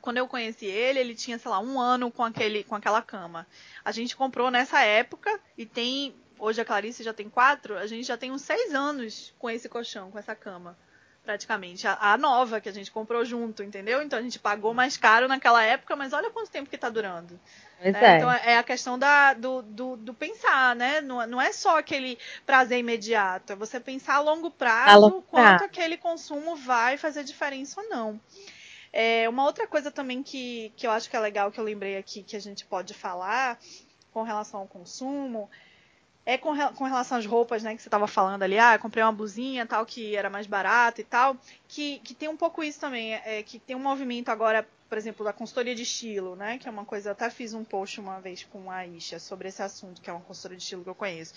quando 0.00 0.18
eu 0.18 0.28
conheci 0.28 0.66
ele, 0.66 0.98
ele 0.98 1.14
tinha, 1.14 1.38
sei 1.38 1.50
lá, 1.50 1.58
um 1.58 1.80
ano 1.80 2.10
com, 2.10 2.22
aquele, 2.22 2.62
com 2.64 2.74
aquela 2.74 3.02
cama. 3.02 3.46
A 3.84 3.90
gente 3.90 4.16
comprou 4.16 4.50
nessa 4.50 4.80
época 4.80 5.40
e 5.56 5.64
tem. 5.64 6.14
Hoje 6.38 6.60
a 6.60 6.64
Clarice 6.66 7.02
já 7.02 7.14
tem 7.14 7.30
quatro, 7.30 7.78
a 7.78 7.86
gente 7.86 8.06
já 8.06 8.16
tem 8.18 8.30
uns 8.30 8.42
seis 8.42 8.74
anos 8.74 9.32
com 9.38 9.48
esse 9.48 9.70
colchão, 9.70 10.10
com 10.10 10.18
essa 10.18 10.34
cama 10.34 10.76
praticamente. 11.24 11.86
A, 11.88 12.12
a, 12.12 12.16
nova 12.16 12.60
que 12.60 12.68
a 12.68 12.72
gente 12.72 12.90
comprou 12.90 13.24
junto, 13.24 13.62
entendeu? 13.62 14.00
Então 14.00 14.18
a 14.18 14.22
gente 14.22 14.38
pagou 14.38 14.72
mais 14.72 14.96
caro 14.96 15.26
naquela 15.26 15.62
época, 15.62 15.96
mas 15.96 16.12
olha 16.12 16.30
quanto 16.30 16.50
tempo 16.50 16.70
que 16.70 16.78
tá 16.78 16.88
durando. 16.88 17.40
É, 17.80 17.88
é. 17.90 18.16
Então 18.16 18.32
é 18.32 18.56
a 18.56 18.62
questão 18.62 18.98
da, 18.98 19.34
do, 19.34 19.62
do, 19.62 19.96
do 19.96 20.14
pensar, 20.14 20.74
né? 20.74 21.00
Não, 21.00 21.26
não, 21.26 21.40
é 21.40 21.52
só 21.52 21.78
aquele 21.78 22.18
prazer 22.44 22.78
imediato, 22.78 23.52
é 23.52 23.56
você 23.56 23.78
pensar 23.78 24.14
a 24.14 24.20
longo 24.20 24.50
prazo 24.50 24.90
a 24.90 24.96
longo 24.96 25.22
quanto 25.22 25.64
aquele 25.64 25.96
consumo 25.96 26.56
vai 26.56 26.96
fazer 26.96 27.22
diferença 27.24 27.80
ou 27.80 27.88
não. 27.88 28.20
É, 28.92 29.28
uma 29.28 29.44
outra 29.44 29.66
coisa 29.66 29.90
também 29.90 30.22
que, 30.22 30.72
que 30.76 30.86
eu 30.86 30.90
acho 30.90 31.10
que 31.10 31.16
é 31.16 31.20
legal 31.20 31.52
que 31.52 31.60
eu 31.60 31.64
lembrei 31.64 31.98
aqui 31.98 32.22
que 32.22 32.34
a 32.34 32.40
gente 32.40 32.64
pode 32.64 32.94
falar 32.94 33.58
com 34.12 34.22
relação 34.22 34.60
ao 34.60 34.66
consumo 34.66 35.50
é 36.26 36.36
com, 36.36 36.52
com 36.74 36.84
relação 36.84 37.16
às 37.16 37.24
roupas, 37.24 37.62
né, 37.62 37.76
que 37.76 37.80
você 37.80 37.86
estava 37.86 38.08
falando 38.08 38.42
ali, 38.42 38.58
ah, 38.58 38.76
comprei 38.78 39.02
uma 39.02 39.12
blusinha 39.12 39.64
tal 39.64 39.86
que 39.86 40.16
era 40.16 40.28
mais 40.28 40.46
barata 40.46 41.00
e 41.00 41.04
tal, 41.04 41.36
que, 41.68 42.00
que 42.00 42.14
tem 42.14 42.28
um 42.28 42.36
pouco 42.36 42.64
isso 42.64 42.80
também, 42.80 43.14
é, 43.14 43.44
que 43.44 43.60
tem 43.60 43.76
um 43.76 43.80
movimento 43.80 44.28
agora, 44.28 44.66
por 44.88 44.98
exemplo, 44.98 45.24
da 45.24 45.32
consultoria 45.32 45.74
de 45.74 45.82
estilo, 45.82 46.36
né, 46.36 46.58
que 46.58 46.68
é 46.68 46.70
uma 46.70 46.84
coisa, 46.84 47.12
até 47.12 47.28
fiz 47.30 47.54
um 47.54 47.64
post 47.64 48.00
uma 48.00 48.20
vez 48.20 48.44
com 48.44 48.70
a 48.70 48.86
Isha 48.86 49.18
sobre 49.18 49.48
esse 49.48 49.62
assunto, 49.62 50.00
que 50.00 50.08
é 50.08 50.12
uma 50.12 50.22
consultoria 50.22 50.56
de 50.56 50.62
estilo 50.62 50.82
que 50.82 50.90
eu 50.90 50.94
conheço 50.94 51.34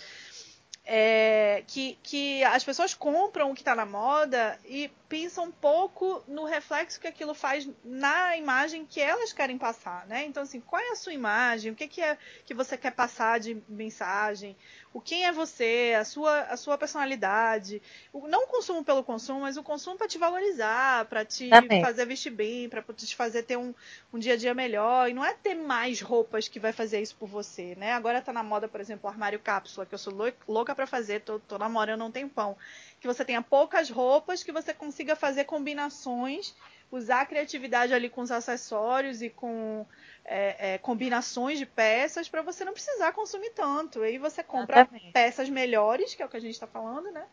é, 0.91 1.63
que, 1.67 1.99
que 2.01 2.43
as 2.45 2.63
pessoas 2.63 2.95
compram 2.95 3.51
o 3.51 3.53
que 3.53 3.61
está 3.61 3.75
na 3.75 3.85
moda 3.85 4.59
e 4.65 4.89
pensam 5.07 5.45
um 5.45 5.51
pouco 5.51 6.23
no 6.27 6.45
reflexo 6.45 6.99
que 6.99 7.07
aquilo 7.07 7.35
faz 7.35 7.69
na 7.85 8.35
imagem 8.35 8.87
que 8.87 8.99
elas 8.99 9.31
querem 9.31 9.55
passar, 9.55 10.07
né? 10.07 10.25
Então, 10.25 10.41
assim, 10.41 10.59
qual 10.59 10.81
é 10.81 10.89
a 10.89 10.95
sua 10.95 11.13
imagem? 11.13 11.71
O 11.71 11.75
que, 11.75 11.87
que 11.87 12.01
é 12.01 12.17
que 12.43 12.55
você 12.55 12.75
quer 12.75 12.91
passar 12.91 13.39
de 13.39 13.61
mensagem? 13.69 14.57
O 14.91 14.99
quem 14.99 15.25
é 15.25 15.31
você? 15.31 15.95
A 15.99 16.03
sua, 16.03 16.41
a 16.41 16.57
sua 16.57 16.77
personalidade? 16.77 17.81
O, 18.11 18.27
não 18.27 18.43
o 18.45 18.47
consumo 18.47 18.83
pelo 18.83 19.03
consumo, 19.03 19.41
mas 19.41 19.55
o 19.57 19.63
consumo 19.63 19.97
para 19.97 20.07
te 20.07 20.17
valorizar, 20.17 21.05
para 21.05 21.23
te 21.23 21.49
Também. 21.49 21.79
fazer 21.79 22.05
vestir 22.05 22.31
bem, 22.31 22.67
para 22.67 22.81
te 22.93 23.15
fazer 23.15 23.43
ter 23.43 23.55
um, 23.57 23.73
um 24.11 24.17
dia 24.17 24.33
a 24.33 24.37
dia 24.37 24.53
melhor. 24.53 25.07
E 25.09 25.13
não 25.13 25.23
é 25.23 25.33
ter 25.33 25.53
mais 25.55 26.01
roupas 26.01 26.47
que 26.47 26.59
vai 26.59 26.73
fazer 26.73 27.01
isso 27.01 27.15
por 27.15 27.27
você, 27.29 27.75
né? 27.75 27.93
Agora 27.93 28.21
tá 28.21 28.33
na 28.33 28.41
moda, 28.43 28.67
por 28.67 28.81
exemplo, 28.81 29.07
o 29.07 29.11
armário 29.11 29.39
cápsula, 29.39 29.85
que 29.85 29.93
eu 29.93 29.99
sou 29.99 30.13
louca 30.47 30.73
para 30.75 30.87
fazer, 30.87 31.21
tô, 31.21 31.39
tô 31.39 31.57
namorando 31.59 32.03
um 32.03 32.11
tempão. 32.11 32.57
Que 32.99 33.07
você 33.07 33.23
tenha 33.23 33.41
poucas 33.41 33.89
roupas, 33.89 34.43
que 34.43 34.51
você 34.51 34.73
consiga 34.73 35.15
fazer 35.15 35.45
combinações, 35.45 36.55
usar 36.91 37.21
a 37.21 37.25
criatividade 37.25 37.93
ali 37.93 38.09
com 38.09 38.21
os 38.21 38.31
acessórios 38.31 39.21
e 39.21 39.29
com 39.29 39.85
é, 40.25 40.73
é, 40.73 40.77
combinações 40.77 41.57
de 41.59 41.65
peças 41.65 42.27
para 42.27 42.41
você 42.41 42.65
não 42.65 42.73
precisar 42.73 43.11
consumir 43.11 43.51
tanto. 43.51 44.01
Aí 44.01 44.17
você 44.17 44.43
compra 44.43 44.81
Exatamente. 44.81 45.11
peças 45.11 45.49
melhores, 45.49 46.15
que 46.15 46.21
é 46.21 46.25
o 46.25 46.29
que 46.29 46.37
a 46.37 46.41
gente 46.41 46.53
está 46.53 46.67
falando, 46.67 47.11
né? 47.11 47.23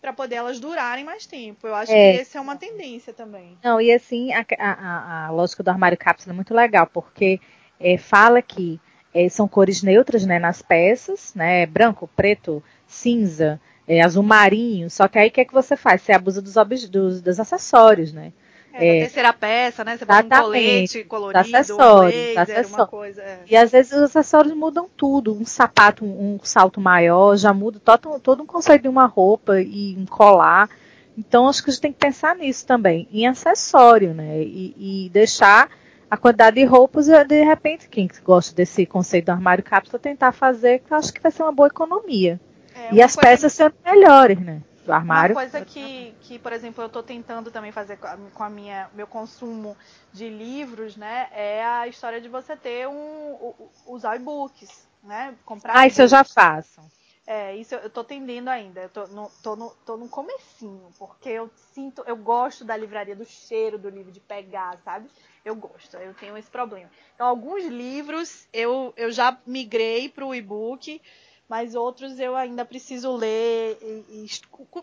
para 0.00 0.12
poder 0.12 0.36
elas 0.36 0.60
durarem 0.60 1.04
mais 1.04 1.26
tempo. 1.26 1.66
Eu 1.66 1.74
acho 1.74 1.92
é. 1.92 2.12
que 2.12 2.20
essa 2.20 2.38
é 2.38 2.40
uma 2.40 2.56
tendência 2.56 3.12
também. 3.12 3.58
Não, 3.62 3.80
e 3.80 3.92
assim, 3.92 4.32
a, 4.32 4.46
a, 4.58 5.26
a 5.26 5.30
lógica 5.30 5.62
do 5.62 5.68
armário 5.70 5.98
cápsula 5.98 6.32
é 6.32 6.36
muito 6.36 6.54
legal, 6.54 6.86
porque 6.86 7.40
é, 7.80 7.98
fala 7.98 8.40
que 8.40 8.80
é, 9.12 9.28
são 9.28 9.48
cores 9.48 9.82
neutras 9.82 10.24
né, 10.24 10.38
nas 10.38 10.62
peças, 10.62 11.34
né? 11.34 11.66
Branco, 11.66 12.08
preto, 12.14 12.62
cinza, 12.86 13.60
é, 13.86 14.00
azul 14.00 14.22
marinho. 14.22 14.88
Só 14.88 15.08
que 15.08 15.18
aí 15.18 15.28
o 15.28 15.30
que 15.32 15.40
é 15.40 15.44
que 15.44 15.52
você 15.52 15.76
faz? 15.76 16.02
Você 16.02 16.12
abusa 16.12 16.40
dos, 16.40 16.54
dos, 16.88 17.20
dos 17.20 17.40
acessórios, 17.40 18.12
né? 18.12 18.32
É, 18.78 18.98
é, 18.98 19.00
terceira 19.00 19.32
peça, 19.32 19.84
né? 19.84 19.96
Você 19.96 20.04
bota 20.04 20.22
um 20.22 20.42
colete 20.42 21.04
colorido, 21.04 21.38
acessórios, 21.38 22.14
um 22.14 22.34
blazer, 22.34 22.38
acessórios. 22.38 22.72
uma 22.72 22.86
coisa. 22.86 23.22
É. 23.22 23.40
E 23.50 23.56
às 23.56 23.72
vezes 23.72 23.92
os 23.92 24.02
acessórios 24.02 24.54
mudam 24.54 24.88
tudo. 24.96 25.34
Um 25.34 25.44
sapato, 25.44 26.04
um, 26.04 26.34
um 26.34 26.38
salto 26.42 26.80
maior, 26.80 27.36
já 27.36 27.52
muda 27.52 27.80
todo, 27.80 28.20
todo 28.20 28.42
um 28.42 28.46
conceito 28.46 28.82
de 28.82 28.88
uma 28.88 29.06
roupa 29.06 29.60
e 29.60 29.96
um 29.98 30.06
colar. 30.06 30.68
Então 31.16 31.48
acho 31.48 31.62
que 31.62 31.70
a 31.70 31.72
gente 31.72 31.82
tem 31.82 31.92
que 31.92 31.98
pensar 31.98 32.36
nisso 32.36 32.64
também, 32.64 33.08
em 33.12 33.26
acessório, 33.26 34.14
né? 34.14 34.40
E, 34.40 35.04
e 35.06 35.10
deixar 35.10 35.68
a 36.10 36.16
quantidade 36.16 36.56
de 36.56 36.64
roupas, 36.64 37.08
e 37.08 37.24
de 37.24 37.44
repente, 37.44 37.88
quem 37.88 38.08
gosta 38.24 38.54
desse 38.54 38.86
conceito 38.86 39.26
do 39.26 39.32
armário 39.32 39.62
cápsula, 39.62 39.98
tentar 39.98 40.32
fazer, 40.32 40.78
que 40.78 40.92
eu 40.92 40.96
acho 40.96 41.12
que 41.12 41.20
vai 41.20 41.30
ser 41.30 41.42
uma 41.42 41.52
boa 41.52 41.68
economia. 41.68 42.40
É, 42.74 42.94
e 42.94 43.02
as 43.02 43.14
peças 43.14 43.52
que... 43.52 43.58
sendo 43.58 43.74
melhores, 43.84 44.38
né? 44.40 44.62
Do 44.88 44.92
armário. 44.92 45.34
Uma 45.34 45.42
coisa 45.42 45.64
que, 45.64 46.14
que 46.22 46.38
por 46.38 46.52
exemplo, 46.52 46.82
eu 46.82 46.86
estou 46.86 47.02
tentando 47.02 47.50
também 47.50 47.70
fazer 47.70 47.98
com 48.34 48.42
a 48.42 48.48
minha 48.48 48.88
meu 48.94 49.06
consumo 49.06 49.76
de 50.12 50.28
livros, 50.28 50.96
né, 50.96 51.28
é 51.32 51.62
a 51.62 51.86
história 51.86 52.20
de 52.20 52.28
você 52.28 52.56
ter 52.56 52.88
um 52.88 53.54
usar 53.86 54.16
e-books, 54.16 54.88
né, 55.02 55.34
comprar. 55.44 55.76
Ah, 55.76 55.86
isso 55.86 56.00
eu 56.00 56.08
já 56.08 56.24
faço. 56.24 56.80
É, 57.26 57.54
isso 57.56 57.74
eu, 57.74 57.88
estou 57.88 58.02
tendendo 58.02 58.48
ainda. 58.48 58.80
Eu 58.80 58.88
tô 58.88 59.06
no, 59.08 59.30
tô, 59.42 59.54
no, 59.54 59.70
tô 59.84 59.96
no 59.98 60.08
comecinho, 60.08 60.88
porque 60.98 61.28
eu 61.28 61.50
sinto, 61.74 62.02
eu 62.06 62.16
gosto 62.16 62.64
da 62.64 62.74
livraria, 62.74 63.14
do 63.14 63.26
cheiro 63.26 63.78
do 63.78 63.90
livro, 63.90 64.10
de 64.10 64.20
pegar, 64.20 64.78
sabe? 64.82 65.10
Eu 65.44 65.54
gosto, 65.54 65.94
eu 65.98 66.14
tenho 66.14 66.38
esse 66.38 66.50
problema. 66.50 66.90
Então, 67.14 67.26
alguns 67.26 67.66
livros 67.66 68.48
eu, 68.50 68.94
eu 68.96 69.12
já 69.12 69.38
migrei 69.46 70.08
para 70.08 70.24
o 70.24 70.34
e-book, 70.34 71.02
mas 71.48 71.74
outros 71.74 72.20
eu 72.20 72.36
ainda 72.36 72.64
preciso 72.64 73.16
ler, 73.16 73.78
e, 73.80 74.24
e, 74.24 74.30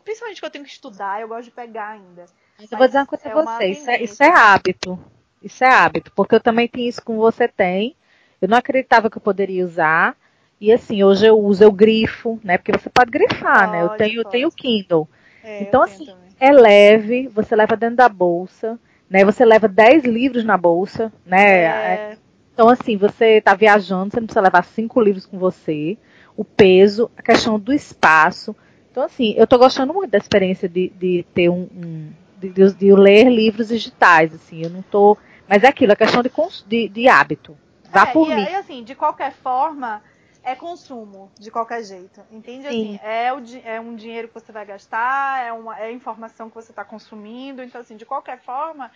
principalmente 0.03 0.39
que 0.39 0.45
eu 0.45 0.49
tenho 0.49 0.65
que 0.65 0.71
estudar, 0.71 1.21
eu 1.21 1.27
gosto 1.27 1.45
de 1.45 1.51
pegar 1.51 1.89
ainda. 1.89 2.25
Mas 2.57 2.71
eu 2.71 2.77
vou 2.77 2.87
dizer 2.87 2.99
uma 2.99 3.05
coisa 3.05 3.27
é 3.27 3.31
pra 3.31 3.41
você, 3.43 3.67
isso 3.67 3.89
é, 3.89 4.01
isso 4.01 4.23
é 4.23 4.29
hábito. 4.29 4.99
Isso 5.43 5.63
é 5.63 5.69
hábito, 5.69 6.11
porque 6.15 6.33
eu 6.33 6.39
também 6.39 6.67
tenho 6.67 6.89
isso 6.89 7.03
como 7.03 7.19
você 7.19 7.47
tem. 7.47 7.95
Eu 8.41 8.47
não 8.47 8.57
acreditava 8.57 9.09
que 9.09 9.17
eu 9.17 9.21
poderia 9.21 9.63
usar. 9.63 10.15
E 10.59 10.71
assim, 10.71 11.03
hoje 11.03 11.27
eu 11.27 11.37
uso, 11.37 11.63
eu 11.63 11.71
grifo, 11.71 12.39
né? 12.43 12.57
Porque 12.57 12.71
você 12.71 12.89
pode 12.89 13.11
grifar, 13.11 13.59
pode, 13.59 13.71
né? 13.71 13.83
Eu 13.83 13.89
tenho, 13.89 14.21
eu 14.21 14.25
tenho 14.25 14.51
Kindle. 14.51 15.07
É, 15.43 15.61
então, 15.61 15.83
assim, 15.83 16.05
também. 16.05 16.29
é 16.39 16.51
leve, 16.51 17.27
você 17.27 17.55
leva 17.55 17.75
dentro 17.75 17.97
da 17.97 18.09
bolsa, 18.09 18.79
né? 19.07 19.23
Você 19.23 19.45
leva 19.45 19.67
10 19.67 20.03
livros 20.03 20.43
na 20.43 20.57
bolsa, 20.57 21.13
né? 21.25 21.63
É. 21.65 22.17
Então, 22.55 22.69
assim, 22.69 22.95
você 22.95 23.39
está 23.39 23.53
viajando, 23.53 24.11
você 24.11 24.19
não 24.21 24.27
precisa 24.27 24.39
levar 24.39 24.63
cinco 24.63 25.01
livros 25.01 25.25
com 25.25 25.37
você 25.37 25.97
o 26.37 26.45
peso, 26.45 27.11
a 27.17 27.21
questão 27.21 27.59
do 27.59 27.73
espaço. 27.73 28.55
Então, 28.89 29.03
assim, 29.03 29.33
eu 29.35 29.43
estou 29.43 29.59
gostando 29.59 29.93
muito 29.93 30.11
da 30.11 30.17
experiência 30.17 30.69
de, 30.69 30.87
de 30.89 31.25
ter 31.33 31.49
um. 31.49 31.67
um 31.75 32.13
de, 32.39 32.49
de, 32.49 32.73
de, 32.73 32.93
ler 32.93 33.29
livros 33.29 33.67
digitais, 33.67 34.33
assim, 34.33 34.63
eu 34.63 34.69
não 34.69 34.79
estou. 34.79 35.17
Mas 35.49 35.63
é 35.63 35.67
aquilo, 35.67 35.91
a 35.91 35.97
questão 35.97 36.23
de, 36.23 36.31
de, 36.65 36.87
de 36.87 37.07
hábito. 37.09 37.57
Vá 37.91 38.03
é, 38.03 38.05
por 38.13 38.31
e, 38.31 38.35
mim. 38.35 38.43
E 38.43 38.55
assim, 38.55 38.83
de 38.85 38.95
qualquer 38.95 39.33
forma, 39.33 40.01
é 40.41 40.55
consumo, 40.55 41.29
de 41.37 41.51
qualquer 41.51 41.83
jeito. 41.83 42.21
Entende? 42.31 42.67
Assim, 42.67 42.97
é, 43.03 43.33
o, 43.33 43.41
é 43.65 43.81
um 43.81 43.95
dinheiro 43.95 44.29
que 44.29 44.33
você 44.33 44.53
vai 44.53 44.65
gastar, 44.65 45.45
é, 45.45 45.51
uma, 45.51 45.77
é 45.77 45.91
informação 45.91 46.47
que 46.47 46.55
você 46.55 46.71
está 46.71 46.85
consumindo. 46.85 47.61
Então, 47.61 47.81
assim, 47.81 47.97
de 47.97 48.05
qualquer 48.05 48.39
forma, 48.39 48.89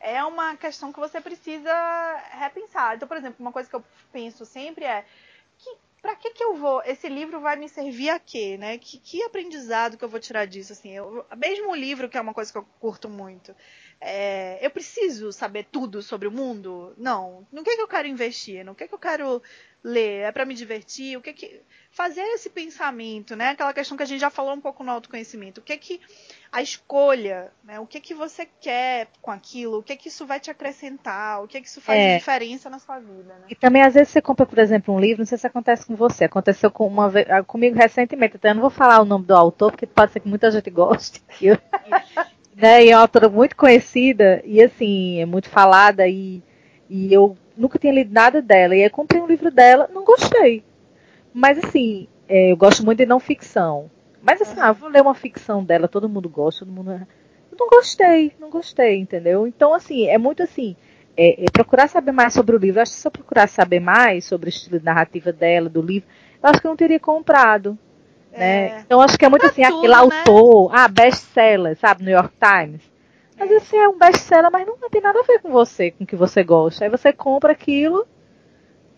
é 0.00 0.22
uma 0.24 0.56
questão 0.56 0.92
que 0.92 1.00
você 1.00 1.20
precisa 1.20 1.72
repensar. 2.38 2.96
Então, 2.96 3.08
por 3.08 3.16
exemplo, 3.16 3.36
uma 3.40 3.52
coisa 3.52 3.68
que 3.68 3.76
eu 3.76 3.84
penso 4.12 4.44
sempre 4.44 4.84
é 4.84 5.04
que 5.58 5.76
para 6.02 6.14
que 6.14 6.30
que 6.30 6.44
eu 6.44 6.54
vou? 6.54 6.82
Esse 6.84 7.08
livro 7.08 7.40
vai 7.40 7.56
me 7.56 7.68
servir 7.68 8.10
a 8.10 8.18
quê, 8.18 8.56
né? 8.56 8.78
Que, 8.78 8.98
que 8.98 9.22
aprendizado 9.24 9.96
que 9.96 10.04
eu 10.04 10.08
vou 10.08 10.20
tirar 10.20 10.46
disso, 10.46 10.72
assim? 10.72 10.92
Eu, 10.92 11.26
mesmo 11.36 11.70
o 11.70 11.74
livro, 11.74 12.08
que 12.08 12.16
é 12.16 12.20
uma 12.20 12.34
coisa 12.34 12.52
que 12.52 12.58
eu 12.58 12.64
curto 12.78 13.08
muito, 13.08 13.54
é, 14.00 14.64
eu 14.64 14.70
preciso 14.70 15.32
saber 15.32 15.66
tudo 15.70 16.02
sobre 16.02 16.28
o 16.28 16.32
mundo? 16.32 16.92
Não. 16.98 17.46
No 17.50 17.62
que, 17.62 17.76
que 17.76 17.82
eu 17.82 17.88
quero 17.88 18.06
investir? 18.06 18.64
No 18.64 18.74
que, 18.74 18.86
que 18.86 18.94
eu 18.94 18.98
quero 18.98 19.42
ler? 19.82 20.24
É 20.24 20.32
para 20.32 20.44
me 20.44 20.54
divertir? 20.54 21.16
O 21.16 21.22
que 21.22 21.32
que 21.32 21.62
fazer 21.90 22.20
esse 22.20 22.50
pensamento, 22.50 23.34
né? 23.34 23.50
Aquela 23.50 23.72
questão 23.72 23.96
que 23.96 24.02
a 24.02 24.06
gente 24.06 24.20
já 24.20 24.28
falou 24.28 24.52
um 24.52 24.60
pouco 24.60 24.84
no 24.84 24.90
autoconhecimento. 24.90 25.60
O 25.60 25.64
que 25.64 25.76
que 25.78 26.00
a 26.52 26.60
escolha, 26.60 27.50
né? 27.64 27.80
O 27.80 27.86
que 27.86 28.00
que 28.00 28.12
você 28.12 28.46
quer 28.60 29.08
com 29.22 29.30
aquilo? 29.30 29.78
O 29.78 29.82
que 29.82 29.96
que 29.96 30.08
isso 30.08 30.26
vai 30.26 30.38
te 30.38 30.50
acrescentar? 30.50 31.42
O 31.42 31.48
que 31.48 31.60
que 31.60 31.66
isso 31.66 31.80
faz 31.80 31.98
é. 31.98 32.18
diferença 32.18 32.68
na 32.68 32.78
sua 32.78 32.98
vida, 32.98 33.34
né? 33.40 33.46
E 33.48 33.54
também 33.54 33.82
às 33.82 33.94
vezes 33.94 34.10
você 34.10 34.20
compra, 34.20 34.44
por 34.44 34.58
exemplo, 34.58 34.94
um 34.94 35.00
livro, 35.00 35.22
não 35.22 35.26
sei 35.26 35.38
se 35.38 35.46
acontece 35.46 35.86
com 35.86 35.96
você, 35.96 36.24
aconteceu 36.24 36.70
com 36.70 36.86
uma 36.86 37.10
ah, 37.30 37.42
comigo 37.42 37.76
recentemente, 37.76 38.36
então 38.36 38.50
eu 38.50 38.54
não 38.56 38.62
vou 38.62 38.70
falar 38.70 39.00
o 39.00 39.06
nome 39.06 39.24
do 39.24 39.34
autor, 39.34 39.70
porque 39.70 39.86
pode 39.86 40.12
ser 40.12 40.20
que 40.20 40.28
muita 40.28 40.50
gente 40.50 40.68
goste. 40.70 41.22
Eu, 41.40 41.56
né? 42.56 42.84
E 42.84 42.90
é 42.90 42.96
uma 42.96 43.02
autora 43.02 43.28
muito 43.28 43.54
conhecida 43.54 44.40
e 44.44 44.62
assim, 44.62 45.20
é 45.20 45.26
muito 45.26 45.48
falada 45.48 46.08
e, 46.08 46.42
e 46.88 47.12
eu 47.12 47.36
nunca 47.56 47.78
tinha 47.78 47.92
lido 47.92 48.12
nada 48.12 48.40
dela. 48.40 48.74
E 48.74 48.82
aí 48.82 48.90
comprei 48.90 49.20
um 49.20 49.26
livro 49.26 49.50
dela, 49.50 49.88
não 49.92 50.04
gostei. 50.04 50.64
Mas 51.34 51.58
assim, 51.58 52.08
é, 52.28 52.52
eu 52.52 52.56
gosto 52.56 52.84
muito 52.84 52.98
de 52.98 53.06
não 53.06 53.20
ficção. 53.20 53.90
Mas 54.22 54.40
assim, 54.40 54.58
ah, 54.58 54.72
vou 54.72 54.88
ler 54.88 55.02
uma 55.02 55.14
ficção 55.14 55.62
dela, 55.62 55.86
todo 55.86 56.08
mundo 56.08 56.28
gosta, 56.28 56.64
todo 56.64 56.74
mundo. 56.74 56.92
Eu 56.92 57.58
não 57.58 57.68
gostei, 57.68 58.32
não 58.40 58.50
gostei, 58.50 58.98
entendeu? 58.98 59.46
Então, 59.46 59.74
assim, 59.74 60.06
é 60.08 60.18
muito 60.18 60.42
assim. 60.42 60.74
É, 61.16 61.44
é 61.44 61.50
procurar 61.50 61.88
saber 61.88 62.12
mais 62.12 62.32
sobre 62.34 62.56
o 62.56 62.58
livro. 62.58 62.78
Eu 62.78 62.82
acho 62.82 62.92
que 62.92 62.98
se 62.98 63.06
eu 63.06 63.12
procurar 63.12 63.48
saber 63.48 63.80
mais 63.80 64.24
sobre 64.24 64.48
o 64.48 64.50
estilo 64.50 64.78
de 64.78 64.84
narrativa 64.84 65.32
dela, 65.32 65.68
do 65.68 65.80
livro, 65.80 66.08
eu 66.42 66.48
acho 66.48 66.60
que 66.60 66.66
eu 66.66 66.70
não 66.70 66.76
teria 66.76 67.00
comprado. 67.00 67.78
Né? 68.36 68.66
É. 68.66 68.80
Então 68.80 69.00
acho 69.00 69.18
que 69.18 69.24
é 69.24 69.28
muito 69.28 69.46
assim, 69.46 69.62
tudo, 69.62 69.78
aquele 69.78 69.92
né? 69.92 69.98
autor, 69.98 70.70
ah, 70.74 70.88
best-seller, 70.88 71.76
sabe, 71.78 72.04
New 72.04 72.12
York 72.12 72.34
Times. 72.38 72.82
Mas 73.38 73.50
é. 73.50 73.54
esse 73.54 73.76
é 73.76 73.88
um 73.88 73.98
best-seller, 73.98 74.50
mas 74.50 74.66
não 74.66 74.90
tem 74.90 75.00
nada 75.00 75.20
a 75.20 75.22
ver 75.22 75.40
com 75.40 75.50
você, 75.50 75.90
com 75.90 76.04
o 76.04 76.06
que 76.06 76.16
você 76.16 76.42
gosta. 76.42 76.84
Aí 76.84 76.90
você 76.90 77.12
compra 77.12 77.52
aquilo 77.52 78.06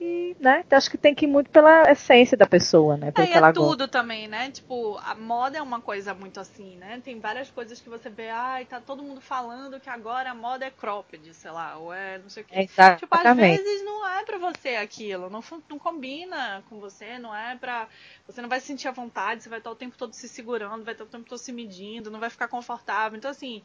e, 0.00 0.37
né, 0.38 0.64
acho 0.70 0.90
que 0.90 0.96
tem 0.96 1.14
que 1.14 1.24
ir 1.24 1.28
muito 1.28 1.50
pela 1.50 1.90
essência 1.90 2.37
da 2.37 2.46
pessoa, 2.46 2.96
né? 2.96 3.11
Pelo 3.11 3.26
é, 3.26 3.32
é 3.32 3.52
tudo 3.52 3.78
gosta. 3.78 3.88
também, 3.88 4.28
né? 4.28 4.50
Tipo, 4.50 4.96
a 4.98 5.14
moda 5.14 5.58
é 5.58 5.62
uma 5.62 5.80
coisa 5.80 6.14
muito 6.14 6.38
assim, 6.38 6.76
né? 6.76 7.00
Tem 7.04 7.18
várias 7.18 7.50
coisas 7.50 7.80
que 7.80 7.88
você 7.88 8.08
vê, 8.08 8.28
ai, 8.28 8.64
tá 8.64 8.80
todo 8.80 9.02
mundo 9.02 9.20
falando 9.20 9.80
que 9.80 9.90
agora 9.90 10.30
a 10.30 10.34
moda 10.34 10.64
é 10.64 10.70
cropped, 10.70 11.34
sei 11.34 11.50
lá, 11.50 11.76
ou 11.76 11.92
é 11.92 12.18
não 12.18 12.28
sei 12.28 12.44
o 12.44 12.46
quê. 12.46 12.54
Exatamente. 12.61 13.00
Tipo, 13.00 13.16
às 13.16 13.37
vezes 13.37 13.84
não 13.84 14.08
é 14.08 14.24
pra 14.24 14.38
você 14.38 14.68
aquilo, 14.76 15.28
não, 15.28 15.42
não 15.68 15.78
combina 15.78 16.62
com 16.68 16.78
você, 16.78 17.18
não 17.18 17.34
é 17.34 17.56
pra. 17.56 17.88
Você 18.26 18.40
não 18.40 18.48
vai 18.48 18.61
sentir 18.61 18.87
a 18.87 18.92
vontade, 18.92 19.42
você 19.42 19.48
vai 19.48 19.58
estar 19.58 19.70
o 19.70 19.76
tempo 19.76 19.96
todo 19.98 20.12
se 20.12 20.28
segurando, 20.28 20.84
vai 20.84 20.94
estar 20.94 21.04
o 21.04 21.08
tempo 21.08 21.28
todo 21.28 21.38
se 21.38 21.52
medindo, 21.52 22.11
não 22.11 22.20
vai 22.20 22.30
ficar 22.30 22.46
confortável. 22.46 23.18
Então, 23.18 23.30
assim 23.30 23.62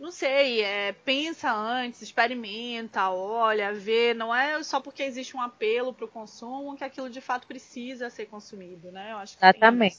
não 0.00 0.10
sei, 0.10 0.62
é, 0.62 0.92
pensa 1.04 1.52
antes, 1.52 2.00
experimenta, 2.00 3.10
olha, 3.10 3.70
vê, 3.74 4.14
não 4.14 4.34
é 4.34 4.62
só 4.62 4.80
porque 4.80 5.02
existe 5.02 5.36
um 5.36 5.42
apelo 5.42 5.92
para 5.92 6.06
o 6.06 6.08
consumo 6.08 6.74
que 6.74 6.82
aquilo 6.82 7.10
de 7.10 7.20
fato 7.20 7.46
precisa 7.46 8.08
ser 8.08 8.24
consumido, 8.24 8.90
né? 8.90 9.12
Eu 9.12 9.18
acho 9.18 9.36
que 9.36 9.44
Exatamente. 9.44 9.98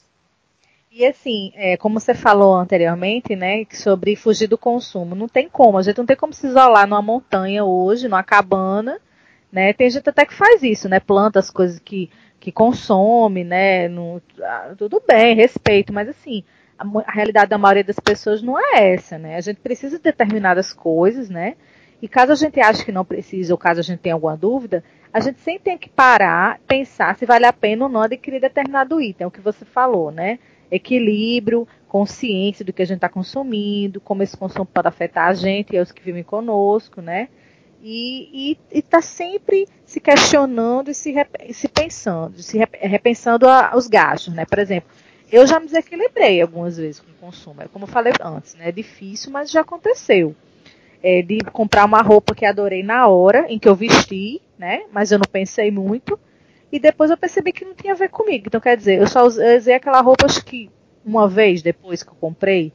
E 0.92 1.06
assim, 1.06 1.54
é, 1.56 1.78
como 1.78 2.00
você 2.00 2.16
falou 2.16 2.56
anteriormente, 2.56 3.36
né, 3.36 3.64
sobre 3.72 4.16
fugir 4.16 4.48
do 4.48 4.58
consumo, 4.58 5.16
não 5.16 5.28
tem 5.28 5.48
como, 5.48 5.78
a 5.78 5.84
gente 5.84 6.00
não 6.00 6.06
tem 6.06 6.18
como 6.18 6.34
se 6.34 6.48
isolar 6.48 6.88
numa 6.88 7.02
montanha 7.02 7.64
hoje, 7.64 8.10
numa 8.10 8.24
cabana, 8.24 9.00
né? 9.52 9.72
Tem 9.72 9.90
gente 9.90 10.10
até 10.10 10.26
que 10.26 10.34
faz 10.34 10.64
isso, 10.64 10.90
né? 10.90 11.00
Planta 11.00 11.38
as 11.38 11.52
coisas 11.52 11.80
que, 11.80 12.10
que 12.40 12.52
consome, 12.52 13.44
né? 13.44 13.88
No, 13.88 14.20
ah, 14.42 14.74
tudo 14.76 15.02
bem, 15.08 15.36
respeito, 15.36 15.94
mas 15.94 16.10
assim, 16.10 16.44
a, 16.82 17.12
realidade 17.12 17.50
da 17.50 17.58
maioria 17.58 17.84
das 17.84 18.00
pessoas 18.00 18.42
não 18.42 18.58
é 18.58 18.94
essa, 18.94 19.18
né? 19.18 19.36
A 19.36 19.42
gente 19.42 19.60
precisa 19.60 19.98
de 19.98 20.04
determinadas 20.04 20.74
coisas, 20.74 21.30
né? 21.30 21.56
E 22.02 22.08
caso 22.08 22.32
a 22.32 22.36
gente 22.36 22.60
ache 22.60 22.84
que 22.84 22.92
não 22.92 23.06
precisa, 23.06 23.54
ou 23.54 23.58
caso 23.58 23.80
a 23.80 23.84
gente 23.84 24.00
tenha 24.00 24.16
alguma 24.16 24.36
dúvida, 24.36 24.84
a 25.14 25.20
gente 25.20 25.40
sempre 25.42 25.64
tem 25.64 25.78
que 25.78 25.90
parar, 25.90 26.60
pensar 26.68 27.16
se 27.16 27.26
vale 27.26 27.46
a 27.46 27.54
pena 27.54 27.86
ou 27.86 27.92
não 27.92 28.02
adquirir 28.02 28.42
determinado 28.42 29.00
item, 29.00 29.26
é 29.26 29.28
o 29.28 29.32
que 29.32 29.40
você 29.42 29.64
falou, 29.64 30.12
né? 30.12 30.40
Equilíbrio, 30.72 31.68
consciência 31.88 32.66
do 32.66 32.74
que 32.74 32.82
a 32.82 32.86
gente 32.86 32.98
está 32.98 33.10
consumindo, 33.10 34.02
como 34.02 34.24
esse 34.24 34.36
consumo 34.36 34.66
pode 34.66 34.88
afetar 34.88 35.28
a 35.28 35.34
gente 35.34 35.76
e 35.76 35.80
os 35.80 35.92
que 35.92 36.02
vivem 36.02 36.24
conosco, 36.24 37.02
né? 37.02 37.28
E 37.84 38.58
está 38.72 39.02
sempre 39.02 39.68
se 39.86 40.00
questionando 40.00 40.90
e 40.92 40.94
se, 40.94 41.14
se 41.52 41.68
pensando, 41.68 42.42
se 42.42 42.60
repensando 42.80 43.48
a, 43.48 43.72
os 43.76 43.88
gastos, 43.88 44.34
né? 44.34 44.46
Por 44.46 44.60
exemplo, 44.60 44.90
eu 45.32 45.48
já 45.48 45.60
me 45.60 45.66
desequilibrei 45.66 46.42
algumas 46.42 46.78
vezes 46.78 47.00
com 47.00 47.12
o 47.12 47.16
consumo. 47.16 47.62
É 47.62 47.68
como 47.68 47.86
eu 47.86 47.88
falei 47.88 48.14
antes, 48.22 48.56
né? 48.56 48.70
É 48.70 48.72
difícil, 48.72 49.32
mas 49.32 49.50
já 49.50 49.62
aconteceu. 49.62 50.36
É, 51.02 51.22
de 51.22 51.40
comprar 51.52 51.86
uma 51.86 52.02
roupa 52.02 52.36
que 52.36 52.46
adorei 52.46 52.84
na 52.84 53.08
hora 53.08 53.46
em 53.50 53.58
que 53.58 53.68
eu 53.68 53.74
vesti, 53.74 54.42
né? 54.58 54.84
Mas 54.92 55.12
eu 55.12 55.18
não 55.18 55.26
pensei 55.32 55.72
muito. 55.72 56.20
E 56.72 56.80
depois 56.80 57.10
eu 57.10 57.18
percebi 57.18 57.52
que 57.52 57.66
não 57.66 57.74
tinha 57.74 57.94
a 57.94 57.96
ver 57.96 58.10
comigo. 58.10 58.46
Então, 58.48 58.62
quer 58.62 58.78
dizer, 58.78 59.00
eu 59.00 59.08
só 59.08 59.26
usei 59.26 59.74
aquela 59.74 60.02
roupa 60.02 60.26
acho 60.26 60.44
que 60.46 60.70
uma 61.04 61.28
vez 61.28 61.62
depois 61.62 62.04
que 62.04 62.10
eu 62.10 62.16
comprei. 62.16 62.72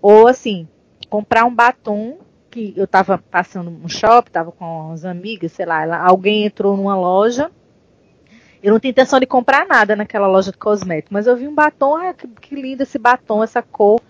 Ou 0.00 0.28
assim, 0.28 0.68
comprar 1.08 1.44
um 1.44 1.54
batom 1.54 2.18
que 2.50 2.72
eu 2.76 2.84
estava 2.84 3.18
passando 3.18 3.70
no 3.70 3.88
shopping, 3.88 4.28
estava 4.28 4.52
com 4.52 4.92
as 4.92 5.04
amigas, 5.04 5.52
sei 5.52 5.66
lá, 5.66 6.00
alguém 6.06 6.44
entrou 6.44 6.76
numa 6.76 6.96
loja. 6.96 7.50
Eu 8.64 8.72
não 8.72 8.80
tinha 8.80 8.92
intenção 8.92 9.20
de 9.20 9.26
comprar 9.26 9.66
nada 9.66 9.94
naquela 9.94 10.26
loja 10.26 10.50
de 10.50 10.56
cosméticos, 10.56 11.12
mas 11.12 11.26
eu 11.26 11.36
vi 11.36 11.46
um 11.46 11.54
batom, 11.54 11.96
ah, 11.96 12.14
que, 12.14 12.26
que 12.26 12.54
lindo 12.54 12.82
esse 12.82 12.98
batom, 12.98 13.44
essa 13.44 13.60
cor. 13.60 14.00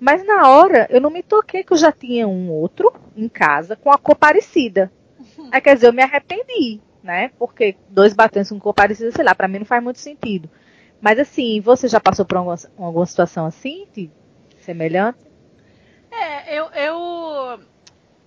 Mas 0.00 0.26
na 0.26 0.48
hora 0.48 0.88
eu 0.90 1.00
não 1.00 1.08
me 1.08 1.22
toquei 1.22 1.62
que 1.62 1.72
eu 1.72 1.76
já 1.76 1.92
tinha 1.92 2.26
um 2.26 2.50
outro 2.50 2.92
em 3.16 3.28
casa 3.28 3.76
com 3.76 3.92
a 3.92 3.96
cor 3.96 4.16
parecida. 4.16 4.90
Aí 5.52 5.60
quer 5.60 5.76
dizer, 5.76 5.86
eu 5.86 5.92
me 5.92 6.02
arrependi, 6.02 6.80
né? 7.00 7.30
Porque 7.38 7.76
dois 7.88 8.12
batons 8.12 8.48
com 8.48 8.58
cor 8.58 8.74
parecida, 8.74 9.12
sei 9.12 9.24
lá, 9.24 9.36
para 9.36 9.46
mim 9.46 9.60
não 9.60 9.66
faz 9.66 9.80
muito 9.80 10.00
sentido. 10.00 10.50
Mas 11.00 11.20
assim, 11.20 11.60
você 11.60 11.86
já 11.86 12.00
passou 12.00 12.24
por 12.24 12.38
alguma, 12.38 12.56
alguma 12.76 13.06
situação 13.06 13.46
assim, 13.46 13.86
semelhante? 14.58 15.20
É, 16.10 16.58
eu, 16.58 16.66
eu 16.72 17.60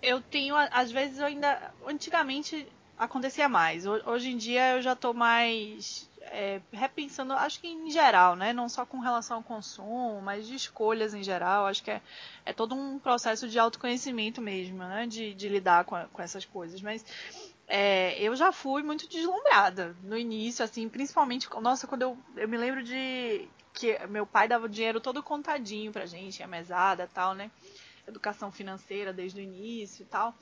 eu 0.01 0.21
tenho, 0.21 0.55
às 0.55 0.89
vezes 0.89 1.19
eu 1.19 1.25
ainda. 1.25 1.73
Antigamente 1.85 2.65
acontecia 2.97 3.49
mais. 3.49 3.85
Hoje 3.85 4.29
em 4.29 4.37
dia 4.37 4.75
eu 4.75 4.81
já 4.81 4.93
estou 4.93 5.13
mais 5.13 6.09
é, 6.21 6.61
repensando, 6.71 7.33
acho 7.33 7.59
que 7.59 7.67
em 7.67 7.89
geral, 7.89 8.35
né? 8.35 8.53
Não 8.53 8.67
só 8.69 8.85
com 8.85 8.99
relação 8.99 9.37
ao 9.37 9.43
consumo, 9.43 10.21
mas 10.21 10.47
de 10.47 10.55
escolhas 10.55 11.13
em 11.13 11.23
geral. 11.23 11.65
Acho 11.65 11.83
que 11.83 11.91
é, 11.91 12.01
é 12.45 12.53
todo 12.53 12.75
um 12.75 12.99
processo 12.99 13.47
de 13.47 13.59
autoconhecimento 13.59 14.41
mesmo, 14.41 14.79
né? 14.79 15.05
De, 15.07 15.33
de 15.33 15.49
lidar 15.49 15.85
com, 15.85 15.97
com 16.11 16.21
essas 16.21 16.45
coisas. 16.45 16.81
Mas 16.81 17.05
é, 17.67 18.21
eu 18.21 18.35
já 18.35 18.51
fui 18.51 18.83
muito 18.83 19.07
deslumbrada 19.07 19.95
no 20.03 20.17
início, 20.17 20.63
assim, 20.63 20.87
principalmente. 20.89 21.49
Nossa, 21.61 21.87
quando 21.87 22.03
eu, 22.03 22.17
eu 22.37 22.47
me 22.47 22.57
lembro 22.57 22.83
de 22.83 23.47
que 23.73 23.97
meu 24.07 24.25
pai 24.25 24.47
dava 24.47 24.65
o 24.65 24.69
dinheiro 24.69 25.01
todo 25.01 25.21
contadinho 25.21 25.91
pra 25.91 26.05
gente, 26.05 26.41
a 26.41 26.47
mesada 26.47 27.09
tal, 27.13 27.33
né? 27.33 27.51
educação 28.07 28.51
financeira 28.51 29.11
desde 29.11 29.39
o 29.39 29.43
início 29.43 30.03
e 30.03 30.05
tal. 30.05 30.33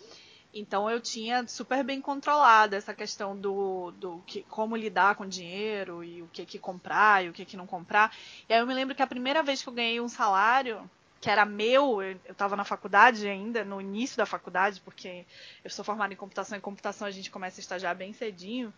Então 0.54 0.90
eu 0.90 1.02
tinha 1.02 1.48
super 1.48 1.84
bem 1.84 2.00
controlada 2.00 2.78
essa 2.78 2.94
questão 2.94 3.36
do, 3.36 3.92
do 3.92 4.24
que, 4.28 4.44
como 4.44 4.78
lidar 4.78 5.16
com 5.16 5.28
dinheiro 5.28 6.04
e 6.04 6.22
o 6.22 6.28
que 6.28 6.46
que 6.46 6.60
comprar 6.60 7.26
e 7.26 7.30
o 7.30 7.34
que 7.34 7.44
que 7.44 7.58
não 7.58 7.66
comprar. 7.66 8.16
E 8.48 8.54
aí 8.54 8.60
eu 8.60 8.68
me 8.68 8.74
lembro 8.74 8.94
que 8.94 9.02
a 9.02 9.08
primeira 9.08 9.42
vez 9.42 9.64
que 9.64 9.70
eu 9.70 9.74
ganhei 9.74 10.00
um 10.00 10.10
salário 10.10 10.90
que 11.20 11.30
era 11.30 11.46
meu, 11.46 12.04
eu 12.04 12.18
estava 12.30 12.54
na 12.54 12.66
faculdade 12.66 13.26
ainda, 13.26 13.64
no 13.64 13.80
início 13.80 14.18
da 14.18 14.26
faculdade, 14.26 14.82
porque 14.82 15.26
eu 15.64 15.70
sou 15.70 15.84
formada 15.86 16.14
em 16.14 16.18
computação 16.18 16.58
e 16.58 16.62
computação 16.62 17.08
a 17.08 17.12
gente 17.12 17.32
começa 17.32 17.62
a 17.62 17.62
estagiar 17.62 17.96
bem 17.96 18.12
cedinho. 18.12 18.74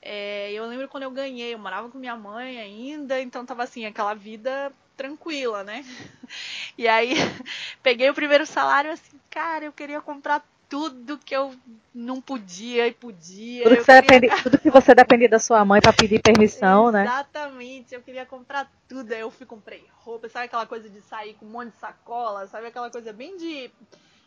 É, 0.00 0.52
eu 0.52 0.64
lembro 0.66 0.88
quando 0.88 1.02
eu 1.02 1.10
ganhei, 1.10 1.52
eu 1.52 1.58
morava 1.58 1.88
com 1.90 1.98
minha 1.98 2.16
mãe 2.16 2.60
ainda, 2.60 3.20
então 3.20 3.44
tava 3.44 3.64
assim, 3.64 3.84
aquela 3.86 4.14
vida 4.14 4.72
tranquila, 4.96 5.64
né? 5.64 5.84
E 6.78 6.86
aí 6.86 7.14
peguei 7.82 8.08
o 8.08 8.14
primeiro 8.14 8.46
salário 8.46 8.92
assim, 8.92 9.18
cara, 9.28 9.64
eu 9.64 9.72
queria 9.72 10.00
comprar 10.00 10.44
tudo 10.70 11.18
que 11.18 11.34
eu 11.34 11.52
não 11.92 12.20
podia 12.20 12.86
e 12.86 12.92
podia. 12.92 13.64
Tudo 13.64 13.76
que, 13.76 13.82
você, 13.82 14.00
queria... 14.00 14.20
depende, 14.20 14.42
tudo 14.44 14.58
que 14.58 14.70
você 14.70 14.94
dependia 14.94 15.28
da 15.28 15.40
sua 15.40 15.64
mãe 15.64 15.80
para 15.80 15.92
pedir 15.92 16.22
permissão, 16.22 16.88
Exatamente, 16.88 16.94
né? 16.94 17.04
Exatamente, 17.04 17.94
eu 17.94 18.00
queria 18.00 18.24
comprar 18.24 18.70
tudo. 18.88 19.12
Aí 19.12 19.20
eu 19.20 19.32
fui 19.32 19.44
comprei 19.44 19.84
roupa, 19.98 20.28
sabe 20.28 20.46
aquela 20.46 20.66
coisa 20.66 20.88
de 20.88 21.00
sair 21.00 21.34
com 21.34 21.44
um 21.44 21.50
monte 21.50 21.72
de 21.72 21.78
sacola, 21.78 22.46
sabe 22.46 22.68
aquela 22.68 22.88
coisa 22.88 23.12
bem 23.12 23.36
de, 23.36 23.68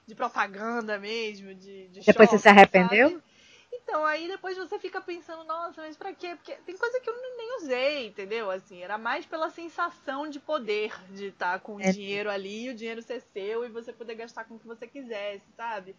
de 0.06 0.14
propaganda 0.14 1.00
mesmo, 1.00 1.56
de, 1.56 1.88
de 1.88 2.02
Depois 2.02 2.30
shopping, 2.30 2.38
você 2.38 2.40
se 2.40 2.50
arrependeu? 2.50 3.10
Sabe? 3.10 3.24
Então, 3.72 4.06
aí 4.06 4.28
depois 4.28 4.58
você 4.58 4.78
fica 4.78 5.02
pensando, 5.02 5.46
nossa, 5.46 5.82
mas 5.82 5.98
pra 5.98 6.14
quê? 6.14 6.36
Porque 6.36 6.54
tem 6.66 6.78
coisa 6.78 7.00
que 7.00 7.10
eu 7.10 7.16
nem 7.38 7.58
usei, 7.58 8.08
entendeu? 8.08 8.52
Assim, 8.52 8.82
era 8.82 8.98
mais 8.98 9.26
pela 9.26 9.50
sensação 9.50 10.30
de 10.30 10.40
poder, 10.40 10.94
de 11.12 11.28
estar 11.28 11.60
com 11.60 11.80
é. 11.80 11.92
dinheiro 11.92 12.30
ali, 12.30 12.70
o 12.70 12.76
dinheiro 12.76 13.02
ser 13.02 13.22
seu 13.34 13.66
e 13.66 13.70
você 13.70 13.92
poder 13.92 14.16
gastar 14.16 14.44
com 14.44 14.56
o 14.56 14.60
que 14.60 14.68
você 14.68 14.86
quisesse, 14.86 15.46
sabe? 15.56 15.96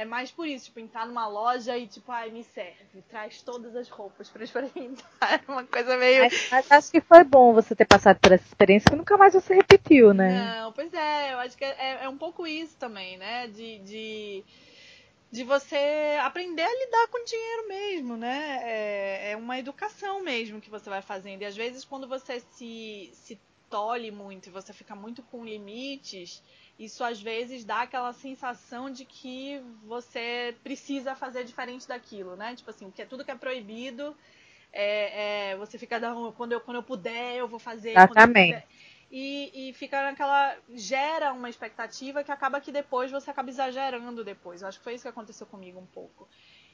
É 0.00 0.04
mais 0.06 0.30
por 0.30 0.46
isso, 0.46 0.64
tipo, 0.64 0.80
entrar 0.80 1.06
numa 1.06 1.28
loja 1.28 1.76
e, 1.76 1.86
tipo, 1.86 2.10
ai, 2.10 2.30
me 2.30 2.42
serve, 2.42 3.02
traz 3.10 3.42
todas 3.42 3.76
as 3.76 3.90
roupas 3.90 4.30
pra 4.30 4.42
experimentar. 4.42 5.04
É 5.20 5.40
uma 5.46 5.62
coisa 5.66 5.94
meio. 5.98 6.22
Mas, 6.22 6.48
mas, 6.50 6.72
acho 6.72 6.90
que 6.90 7.02
foi 7.02 7.22
bom 7.22 7.52
você 7.52 7.76
ter 7.76 7.84
passado 7.84 8.18
por 8.18 8.32
essa 8.32 8.46
experiência 8.46 8.88
que 8.90 8.96
nunca 8.96 9.18
mais 9.18 9.34
você 9.34 9.52
repetiu, 9.52 10.14
né? 10.14 10.56
Não, 10.56 10.72
pois 10.72 10.94
é, 10.94 11.34
eu 11.34 11.38
acho 11.40 11.54
que 11.54 11.66
é, 11.66 12.04
é 12.04 12.08
um 12.08 12.16
pouco 12.16 12.46
isso 12.46 12.76
também, 12.78 13.18
né? 13.18 13.46
de... 13.48 13.78
de 13.80 14.44
de 15.32 15.44
você 15.44 16.18
aprender 16.22 16.64
a 16.64 16.84
lidar 16.84 17.06
com 17.06 17.24
dinheiro 17.24 17.68
mesmo, 17.68 18.16
né? 18.16 18.62
É, 18.64 19.30
é, 19.30 19.36
uma 19.36 19.60
educação 19.60 20.24
mesmo 20.24 20.60
que 20.60 20.68
você 20.68 20.90
vai 20.90 21.02
fazendo. 21.02 21.42
E 21.42 21.44
às 21.44 21.54
vezes 21.54 21.84
quando 21.84 22.08
você 22.08 22.40
se, 22.40 23.10
se 23.12 23.38
tolhe 23.70 24.10
muito 24.10 24.48
e 24.48 24.50
você 24.50 24.72
fica 24.72 24.96
muito 24.96 25.22
com 25.22 25.44
limites, 25.44 26.42
isso 26.80 27.04
às 27.04 27.20
vezes 27.20 27.64
dá 27.64 27.82
aquela 27.82 28.12
sensação 28.12 28.90
de 28.90 29.04
que 29.04 29.60
você 29.84 30.56
precisa 30.64 31.14
fazer 31.14 31.44
diferente 31.44 31.86
daquilo, 31.86 32.34
né? 32.34 32.56
Tipo 32.56 32.70
assim, 32.70 32.90
que 32.90 33.02
é 33.02 33.04
tudo 33.04 33.24
que 33.24 33.30
é 33.30 33.36
proibido, 33.36 34.16
é, 34.72 35.50
é, 35.50 35.56
você 35.56 35.78
fica 35.78 36.00
quando 36.36 36.52
eu, 36.52 36.60
quando 36.60 36.76
eu 36.76 36.82
puder, 36.82 37.36
eu 37.36 37.46
vou 37.46 37.58
fazer. 37.58 37.90
Exatamente 37.90 38.64
e, 39.10 39.70
e 39.70 39.72
fica 39.72 40.02
naquela. 40.02 40.56
gera 40.70 41.32
uma 41.32 41.50
expectativa 41.50 42.22
que 42.22 42.30
acaba 42.30 42.60
que 42.60 42.70
depois 42.70 43.10
você 43.10 43.30
acaba 43.30 43.50
exagerando 43.50 44.22
depois. 44.22 44.62
Eu 44.62 44.68
acho 44.68 44.78
que 44.78 44.84
foi 44.84 44.94
isso 44.94 45.02
que 45.02 45.08
aconteceu 45.08 45.46
comigo 45.46 45.80
um 45.80 45.86
pouco. 45.86 46.28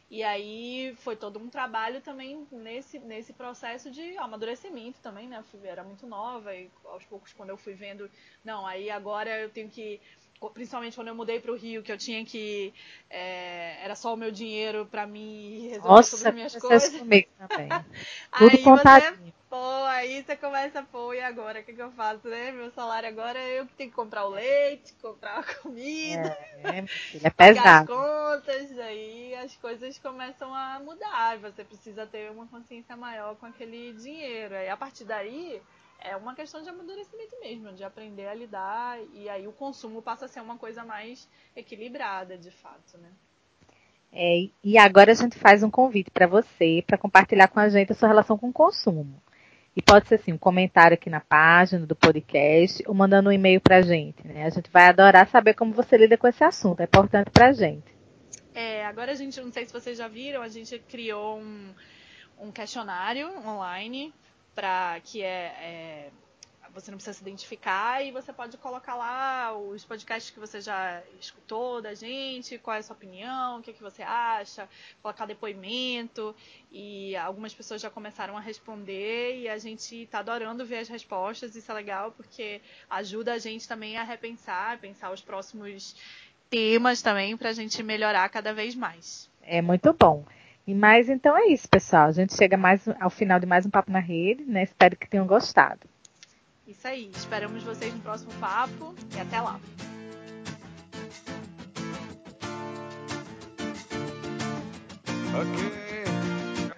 E 0.09 0.23
aí 0.23 0.95
foi 0.99 1.17
todo 1.17 1.39
um 1.39 1.49
trabalho 1.49 2.01
também 2.01 2.47
nesse, 2.53 2.99
nesse 3.01 3.33
processo 3.33 3.91
de 3.91 4.17
amadurecimento 4.19 5.01
também, 5.01 5.29
né? 5.29 5.43
Eu 5.53 5.65
era 5.65 5.83
muito 5.83 6.07
nova 6.07 6.55
e 6.55 6.71
aos 6.85 7.05
poucos 7.05 7.33
quando 7.33 7.51
eu 7.51 7.57
fui 7.57 7.75
vendo, 7.75 8.09
não, 8.45 8.65
aí 8.65 8.89
agora 8.89 9.41
eu 9.41 9.51
tenho 9.51 9.69
que 9.69 10.01
principalmente 10.53 10.95
quando 10.95 11.09
eu 11.09 11.15
mudei 11.15 11.41
para 11.41 11.51
o 11.51 11.57
Rio, 11.57 11.83
que 11.83 11.91
eu 11.91 11.97
tinha 11.97 12.25
que 12.25 12.73
é, 13.09 13.83
era 13.83 13.95
só 13.95 14.13
o 14.15 14.17
meu 14.17 14.31
dinheiro 14.31 14.87
para 14.87 15.07
mim 15.07 15.69
resolver 15.69 15.89
Nossa, 15.89 16.11
todas 16.11 16.27
as 16.27 16.35
minhas 16.35 16.57
coisas. 16.57 16.97
Comigo 16.97 17.29
também. 17.39 17.69
Tudo 18.37 18.51
aí 18.51 18.63
contadinho. 18.63 19.17
você, 19.17 19.33
você 20.27 20.37
começa, 20.37 20.83
pô, 20.83 21.15
e 21.15 21.21
agora? 21.21 21.61
O 21.61 21.63
que, 21.63 21.73
que 21.73 21.81
eu 21.81 21.93
faço, 21.93 22.27
né? 22.29 22.51
Meu 22.51 22.69
salário 22.73 23.09
agora 23.09 23.39
é 23.39 23.61
eu 23.61 23.67
que 23.67 23.75
tenho 23.75 23.91
que 23.91 23.97
comprar 23.97 24.27
o 24.27 24.31
leite, 24.31 24.93
comprar 25.01 25.39
a 25.39 25.55
comida. 25.63 26.37
É, 26.65 26.79
é, 26.79 26.85
é 27.23 27.31
pesado. 27.31 27.87
Pagar 27.87 28.33
as 28.33 28.43
contas, 28.43 28.79
aí 28.81 29.35
as 29.37 29.57
coisas 29.57 29.97
começam 29.99 30.53
a 30.53 30.81
mudar. 30.81 31.39
Você 31.39 31.63
precisa 31.63 32.05
ter 32.07 32.29
uma 32.33 32.47
consciência 32.49 32.97
maior 32.97 33.37
com 33.37 33.47
aquele 33.47 33.93
dinheiro. 33.93 34.57
Aí 34.57 34.69
a 34.69 34.77
partir 34.77 35.05
daí 35.05 35.63
é 36.01 36.17
uma 36.17 36.35
questão 36.35 36.61
de 36.61 36.69
amadurecimento 36.69 37.39
mesmo, 37.41 37.73
de 37.73 37.85
aprender 37.85 38.27
a 38.27 38.35
lidar 38.35 38.99
e 39.15 39.29
aí 39.29 39.47
o 39.47 39.53
consumo 39.53 40.03
passa 40.03 40.25
a 40.25 40.29
ser 40.29 40.41
uma 40.41 40.59
coisa 40.59 40.85
mais 40.85 41.29
equilibrada, 41.55 42.37
de 42.37 42.51
fato, 42.51 42.99
né? 42.99 43.13
É, 44.13 44.49
e 44.65 44.79
agora 44.79 45.13
a 45.13 45.15
gente 45.15 45.39
faz 45.39 45.63
um 45.63 45.71
convite 45.71 46.11
para 46.11 46.27
você 46.27 46.83
para 46.85 46.99
compartilhar 46.99 47.49
com 47.49 47.61
a 47.61 47.69
gente 47.69 47.93
a 47.93 47.95
sua 47.95 48.09
relação 48.09 48.37
com 48.37 48.49
o 48.49 48.53
consumo. 48.53 49.23
E 49.77 49.83
pode 49.83 50.09
ser 50.09 50.15
assim, 50.15 50.33
um 50.33 50.39
comentário 50.39 50.95
aqui 50.95 51.11
na 51.11 51.21
página 51.21 51.87
do 51.87 51.95
podcast 51.95 52.83
ou 52.87 52.95
mandando 52.95 53.29
um 53.29 53.33
e-mail 53.33 53.61
para 53.61 53.77
a 53.77 53.83
gente. 53.83 54.27
Né? 54.27 54.47
A 54.47 54.49
gente 54.49 54.71
vai 54.71 54.87
adorar 54.87 55.29
saber 55.29 55.53
como 55.53 55.75
você 55.75 55.99
lida 55.99 56.17
com 56.17 56.27
esse 56.27 56.43
assunto, 56.43 56.81
é 56.81 56.85
importante 56.85 57.31
para 57.31 57.49
a 57.49 57.53
gente. 57.53 57.95
É, 58.55 58.87
agora 58.87 59.13
a 59.13 59.15
gente, 59.15 59.39
não 59.39 59.53
sei 59.53 59.67
se 59.67 59.73
vocês 59.75 59.99
já 59.99 60.09
viram, 60.09 60.41
a 60.41 60.49
gente 60.49 60.79
criou 60.89 61.39
um, 61.39 61.75
um 62.41 62.51
questionário 62.51 63.29
online 63.47 64.15
para 64.55 64.99
que 65.05 65.23
é, 65.23 65.53
é, 65.61 66.11
você 66.77 66.91
não 66.91 66.99
precisa 66.99 67.17
se 67.17 67.23
identificar 67.23 68.05
e 68.05 68.13
você 68.13 68.35
pode 68.35 68.59
colocar 68.59 68.95
lá 68.95 69.57
os 69.57 69.83
podcasts 69.83 70.31
que 70.31 70.39
você 70.39 70.61
já 70.61 71.03
escutou 71.19 71.81
da 71.81 71.95
gente, 71.95 72.59
qual 72.59 72.77
é 72.77 72.81
a 72.81 72.83
sua 72.83 72.95
opinião, 72.95 73.59
o 73.59 73.63
que, 73.63 73.71
é 73.71 73.73
que 73.73 73.83
você 73.83 74.03
acha, 74.03 74.69
colocar 75.03 75.25
depoimento 75.25 76.37
e 76.71 77.17
algumas 77.17 77.55
pessoas 77.55 77.81
já 77.81 77.89
começaram 77.89 78.37
a 78.37 78.41
responder 78.41 79.41
e 79.41 79.49
a 79.49 79.57
gente 79.57 80.03
está 80.03 80.19
adorando 80.19 80.67
ver 80.67 80.79
as 80.79 80.89
respostas, 80.89 81.57
isso 81.57 81.71
é 81.71 81.75
legal 81.75 82.13
porque 82.13 82.61
ajuda 82.91 83.33
a 83.33 83.39
gente 83.39 83.67
também 83.67 83.97
a 83.97 84.03
repensar, 84.03 84.79
pensar 84.79 85.11
os 85.11 85.23
próximos 85.23 85.97
temas 86.51 87.01
também 87.01 87.37
para 87.39 87.49
a 87.49 87.55
gente 87.55 87.83
melhorar 87.83 88.29
cada 88.29 88.53
vez 88.53 88.75
mais. 88.75 89.31
É 89.43 89.63
muito 89.63 89.95
bom. 89.95 90.25
E 90.67 90.75
mais 90.75 91.09
então 91.09 91.39
é 91.39 91.47
isso, 91.47 91.69
pessoal. 91.69 92.09
A 92.09 92.13
gente 92.13 92.37
chega 92.37 92.57
mais 92.57 92.87
ao 93.01 93.09
final 93.09 93.41
de 93.41 93.47
mais 93.47 93.65
um 93.65 93.71
papo 93.71 93.91
na 93.91 94.01
rede, 94.01 94.45
né? 94.45 94.65
Espero 94.65 94.97
que 94.97 95.09
tenham 95.09 95.27
gostado. 95.27 95.89
Isso 96.67 96.89
aí. 96.89 97.11
Esperamos 97.15 97.63
vocês 97.63 97.95
no 97.95 98.01
próximo 98.01 98.33
papo 98.41 98.93
e 99.15 99.21
até 99.21 99.41
lá. 99.41 99.61
Okay. 105.33 105.87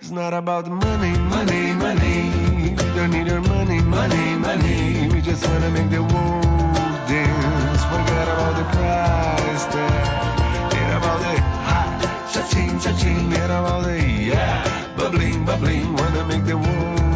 It's 0.01 0.11
not 0.11 0.35
about 0.35 0.64
the 0.64 0.70
money, 0.70 1.16
money, 1.31 1.72
money. 1.74 2.74
Don't 2.96 3.11
need 3.12 3.29
your 3.29 3.40
money, 3.40 3.81
money, 3.81 4.37
money. 4.37 5.09
We 5.12 5.20
just 5.22 5.46
wanna 5.46 5.70
make 5.70 5.88
the 5.90 6.03
world 6.03 7.09
dance. 7.09 7.85
Forget 7.85 8.29
about 8.29 8.57
the 8.57 8.64
price 8.77 9.66
tag. 9.66 10.74
Ain't 10.74 10.96
about 10.96 11.20
the 11.20 11.40
hot, 11.64 12.31
cha-ching, 12.33 12.81
cha-ching. 12.81 13.33
Ain't 13.33 13.44
about 13.44 13.85
the 13.85 14.03
yeah, 14.03 14.94
bubbling, 14.96 15.44
bubbling. 15.44 15.94
Wanna 15.94 16.24
make 16.27 16.44
the 16.44 16.59
world 16.59 17.08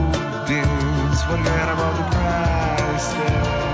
forget 1.25 1.69
about 1.69 1.97
the 1.97 2.03
past. 2.11 3.17
Yeah. 3.17 3.72